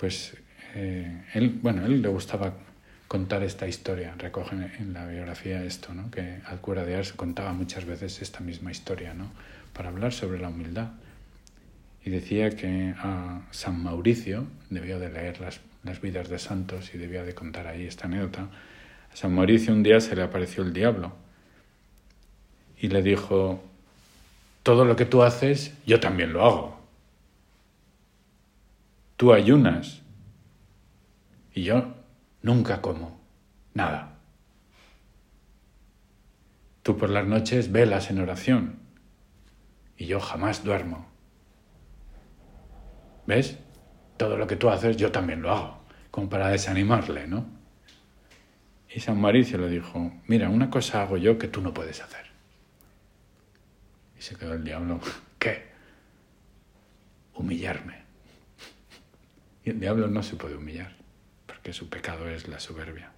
pues, 0.00 0.34
eh, 0.74 1.24
él, 1.34 1.58
bueno, 1.62 1.84
él 1.84 2.00
le 2.00 2.08
gustaba 2.08 2.54
contar 3.06 3.42
esta 3.42 3.68
historia. 3.68 4.14
Recogen 4.16 4.72
en 4.78 4.94
la 4.94 5.06
biografía 5.06 5.62
esto, 5.62 5.92
¿no? 5.92 6.10
que 6.10 6.40
al 6.46 6.60
cura 6.60 6.84
de 6.84 6.96
Ars 6.96 7.12
contaba 7.12 7.52
muchas 7.52 7.84
veces 7.84 8.22
esta 8.22 8.40
misma 8.40 8.70
historia, 8.70 9.12
¿no? 9.12 9.30
para 9.74 9.90
hablar 9.90 10.12
sobre 10.12 10.38
la 10.38 10.48
humildad. 10.48 10.88
Y 12.02 12.10
decía 12.10 12.50
que 12.50 12.94
a 12.96 13.42
San 13.50 13.82
Mauricio, 13.82 14.46
debió 14.70 14.98
de 14.98 15.10
leer 15.10 15.38
las, 15.40 15.60
las 15.84 16.00
vidas 16.00 16.30
de 16.30 16.38
santos 16.38 16.94
y 16.94 16.98
debía 16.98 17.22
de 17.24 17.34
contar 17.34 17.66
ahí 17.66 17.84
esta 17.84 18.06
anécdota, 18.06 18.48
a 19.12 19.16
San 19.16 19.34
Mauricio 19.34 19.74
un 19.74 19.82
día 19.82 20.00
se 20.00 20.16
le 20.16 20.22
apareció 20.22 20.62
el 20.62 20.72
diablo 20.72 21.12
y 22.78 22.88
le 22.88 23.02
dijo, 23.02 23.62
todo 24.62 24.84
lo 24.86 24.96
que 24.96 25.04
tú 25.04 25.22
haces, 25.22 25.74
yo 25.84 26.00
también 26.00 26.32
lo 26.32 26.44
hago. 26.44 26.79
Tú 29.20 29.34
ayunas 29.34 30.00
y 31.52 31.64
yo 31.64 32.00
Nunca 32.40 32.80
como. 32.80 33.20
Nada. 33.74 34.18
Tú 36.82 36.96
por 36.96 37.10
las 37.10 37.26
noches 37.26 37.70
velas 37.70 38.10
en 38.10 38.20
oración 38.20 38.78
y 39.98 40.06
yo 40.06 40.20
jamás 40.20 40.64
duermo. 40.64 41.06
¿Ves? 43.26 43.58
Todo 44.16 44.38
lo 44.38 44.46
que 44.46 44.56
tú 44.56 44.70
haces 44.70 44.96
yo 44.96 45.12
también 45.12 45.42
lo 45.42 45.50
hago, 45.50 45.84
como 46.10 46.30
para 46.30 46.48
desanimarle, 46.48 47.26
¿no? 47.26 47.44
Y 48.88 49.00
San 49.00 49.20
Maricio 49.20 49.58
le 49.58 49.68
dijo, 49.68 50.14
mira, 50.28 50.48
una 50.48 50.70
cosa 50.70 51.02
hago 51.02 51.18
yo 51.18 51.36
que 51.36 51.48
tú 51.48 51.60
no 51.60 51.74
puedes 51.74 52.00
hacer. 52.00 52.24
Y 54.18 54.22
se 54.22 54.34
quedó 54.34 54.54
el 54.54 54.64
diablo, 54.64 54.98
¿qué? 55.38 55.68
Humillarme. 57.34 57.99
El 59.70 59.78
diablo 59.78 60.08
no 60.08 60.24
se 60.24 60.34
puede 60.34 60.56
humillar 60.56 61.00
que 61.62 61.72
su 61.72 61.88
pecado 61.88 62.28
es 62.28 62.48
la 62.48 62.58
soberbia. 62.58 63.12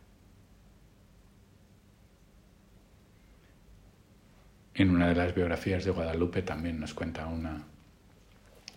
En 4.75 4.91
una 4.91 5.09
de 5.09 5.15
las 5.15 5.35
biografías 5.35 5.85
de 5.85 5.93
Guadalupe 5.93 6.43
también 6.43 6.79
nos 6.79 6.93
cuenta 6.93 7.27
una 7.27 7.65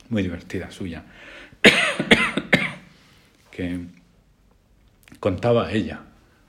muy 0.08 0.24
divertida 0.24 0.72
suya, 0.72 1.04
que 3.52 3.82
contaba 5.20 5.70
ella, 5.74 6.00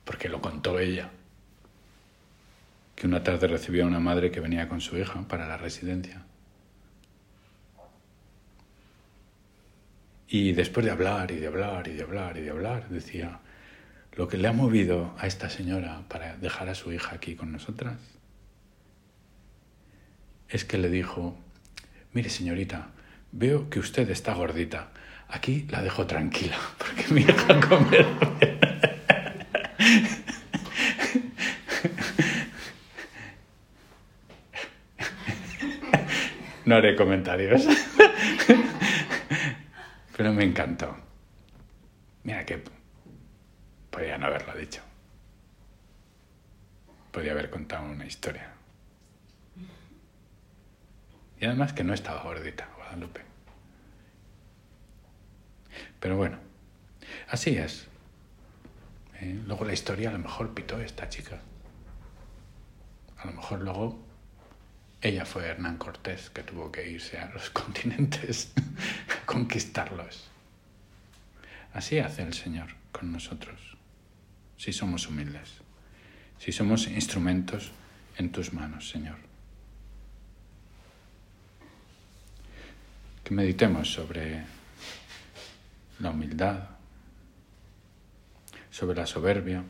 porque 0.05 0.29
lo 0.29 0.41
contó 0.41 0.79
ella, 0.79 1.11
que 2.95 3.09
una 3.09 3.25
tarde 3.25 3.49
recibió 3.49 3.83
a 3.83 3.89
una 3.89 3.99
madre 3.99 4.31
que 4.31 4.39
venía 4.39 4.69
con 4.69 4.81
su 4.81 4.97
hija 4.97 5.27
para 5.27 5.49
la 5.49 5.57
residencia 5.57 6.25
Y 10.29 10.53
después 10.53 10.85
de 10.85 10.93
hablar 10.93 11.31
y 11.31 11.37
de 11.37 11.47
hablar 11.47 11.87
y 11.89 11.93
de 11.93 12.03
hablar 12.03 12.37
y 12.37 12.41
de 12.41 12.51
hablar, 12.51 12.89
decía, 12.89 13.41
lo 14.15 14.29
que 14.29 14.39
le 14.39 14.49
ha 14.49 14.53
movido 14.53 15.15
a 15.19 15.27
esta 15.27 15.51
señora 15.51 16.03
para 16.09 16.37
dejar 16.37 16.69
a 16.69 16.75
su 16.75 16.93
hija 16.93 17.15
aquí 17.15 17.37
con 17.37 17.53
nosotras 17.53 17.99
es 20.49 20.65
que 20.65 20.79
le 20.79 20.89
dijo, 20.89 21.37
mire 22.12 22.31
señorita, 22.31 22.89
veo 23.33 23.69
que 23.69 23.79
usted 23.79 24.09
está 24.11 24.35
gordita, 24.35 24.89
aquí 25.29 25.67
la 25.71 25.83
dejo 25.83 26.07
tranquila, 26.07 26.57
porque 26.79 27.05
mi 27.12 27.21
hija 27.21 27.61
come. 27.69 27.99
No 36.65 36.75
haré 36.75 36.97
comentarios. 36.97 37.65
Pero 40.17 40.33
me 40.33 40.45
encantó. 40.45 40.97
Mira 42.25 42.47
que 42.47 42.65
podía 43.91 44.17
no 44.17 44.27
haberlo 44.27 44.55
dicho. 44.55 44.81
Podía 47.13 47.33
haber 47.33 47.51
contado 47.51 47.85
una 47.85 48.07
historia. 48.07 48.51
Y 51.39 51.45
además 51.45 51.75
que 51.75 51.85
no 51.85 51.93
estaba 51.93 52.23
gordita, 52.23 52.67
Guadalupe. 52.77 53.21
Pero 56.01 56.17
bueno, 56.17 56.39
así 57.29 57.59
es. 57.59 57.87
¿eh? 59.21 59.39
Luego 59.47 59.67
la 59.67 59.75
historia 59.75 60.09
a 60.09 60.13
lo 60.13 60.19
mejor 60.19 60.55
pitó 60.55 60.81
esta 60.81 61.11
chica. 61.11 61.41
A 63.19 63.27
lo 63.27 63.33
mejor 63.33 63.61
luego 63.61 64.06
ella 65.07 65.25
fue 65.25 65.47
Hernán 65.47 65.77
Cortés 65.77 66.31
que 66.31 66.42
tuvo 66.42 66.73
que 66.73 66.88
irse 66.88 67.19
a 67.19 67.31
los 67.31 67.51
continentes 67.62 68.53
a 68.57 69.25
conquistarlos. 69.25 70.29
Así 71.73 71.99
hace 71.99 72.23
el 72.23 72.35
Señor 72.35 72.69
con 72.90 73.12
nosotros, 73.12 73.77
si 74.57 74.73
somos 74.73 75.07
humildes, 75.07 75.51
si 76.38 76.51
somos 76.51 76.88
instrumentos 76.88 77.71
en 78.16 78.33
tus 78.33 78.53
manos, 78.53 78.88
Señor. 78.88 79.16
Que 83.23 83.35
meditemos 83.35 83.92
sobre 83.92 84.42
la 85.99 86.11
humildad, 86.11 86.71
sobre 88.71 88.97
la 88.97 89.07
soberbia. 89.07 89.62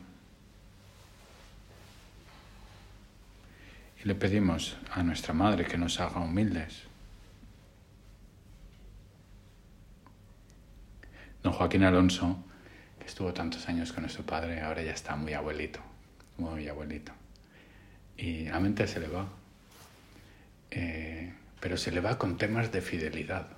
Le 4.07 4.15
pedimos 4.15 4.77
a 4.93 5.03
nuestra 5.03 5.33
Madre 5.33 5.65
que 5.65 5.77
nos 5.77 5.99
haga 5.99 6.21
humildes. 6.21 6.83
Don 11.43 11.51
Joaquín 11.51 11.83
Alonso, 11.83 12.41
que 12.97 13.05
estuvo 13.05 13.33
tantos 13.33 13.67
años 13.67 13.91
con 13.91 14.03
nuestro 14.03 14.25
padre, 14.25 14.61
ahora 14.61 14.81
ya 14.81 14.93
está 14.93 15.17
muy 15.17 15.33
abuelito, 15.33 15.81
muy 16.37 16.69
abuelito. 16.69 17.11
Y 18.15 18.45
la 18.45 18.61
mente 18.61 18.87
se 18.87 19.01
le 19.01 19.09
va. 19.09 19.27
Eh, 20.71 21.33
pero 21.59 21.75
se 21.75 21.91
le 21.91 21.99
va 21.99 22.17
con 22.17 22.37
temas 22.37 22.71
de 22.71 22.79
fidelidad. 22.79 23.49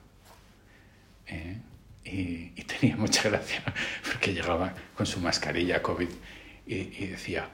¿eh? 1.27 1.57
Y, 2.05 2.49
tenía 2.63 2.95
mucha 2.97 3.29
gracia 3.29 3.61
porque 4.03 4.33
llegaba 4.33 4.73
con 4.95 5.05
su 5.05 5.19
mascarilla 5.19 5.83
COVID 5.83 6.09
y, 6.65 6.75
y 6.75 7.07
decía, 7.07 7.49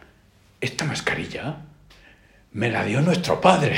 esta 0.62 0.86
mascarilla 0.86 1.66
me 2.56 2.72
la 2.72 2.84
dio 2.86 3.02
nuestro 3.02 3.40
padre. 3.42 3.78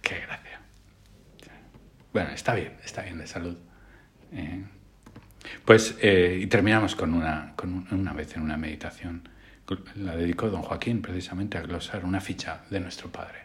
Qué 0.00 0.20
gracia. 0.20 0.60
Bueno, 2.12 2.30
está 2.30 2.54
bien, 2.54 2.76
está 2.84 3.02
bien 3.02 3.18
de 3.18 3.26
salud. 3.26 3.56
¿eh? 4.32 4.62
Pues, 5.64 5.96
eh, 6.00 6.38
y 6.40 6.46
terminamos 6.46 6.94
con 6.94 7.14
una, 7.14 7.54
con 7.56 7.88
una 7.90 8.12
vez 8.12 8.36
en 8.36 8.42
una 8.42 8.56
meditación. 8.56 9.28
La 9.96 10.14
dedicó 10.14 10.48
don 10.50 10.62
Joaquín 10.62 11.02
precisamente 11.02 11.58
a 11.58 11.62
glosar 11.62 12.04
una 12.04 12.20
ficha 12.20 12.62
de 12.70 12.78
nuestro 12.78 13.10
Padre, 13.10 13.40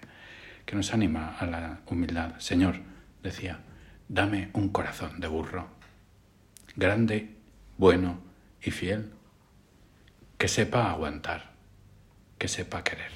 que 0.72 0.78
nos 0.78 0.94
anima 0.94 1.36
a 1.38 1.46
la 1.46 1.82
humildad. 1.88 2.40
Señor, 2.40 2.76
decía, 3.22 3.60
dame 4.08 4.52
un 4.54 4.70
corazón 4.70 5.20
de 5.20 5.28
burro, 5.28 5.68
grande, 6.78 7.36
bueno 7.78 8.22
y 8.62 8.72
fiel, 8.72 9.12
que 10.38 10.48
sepa 10.48 10.90
aguantar, 10.90 11.52
que 12.38 12.48
sepa 12.48 12.86
querer. 12.86 13.12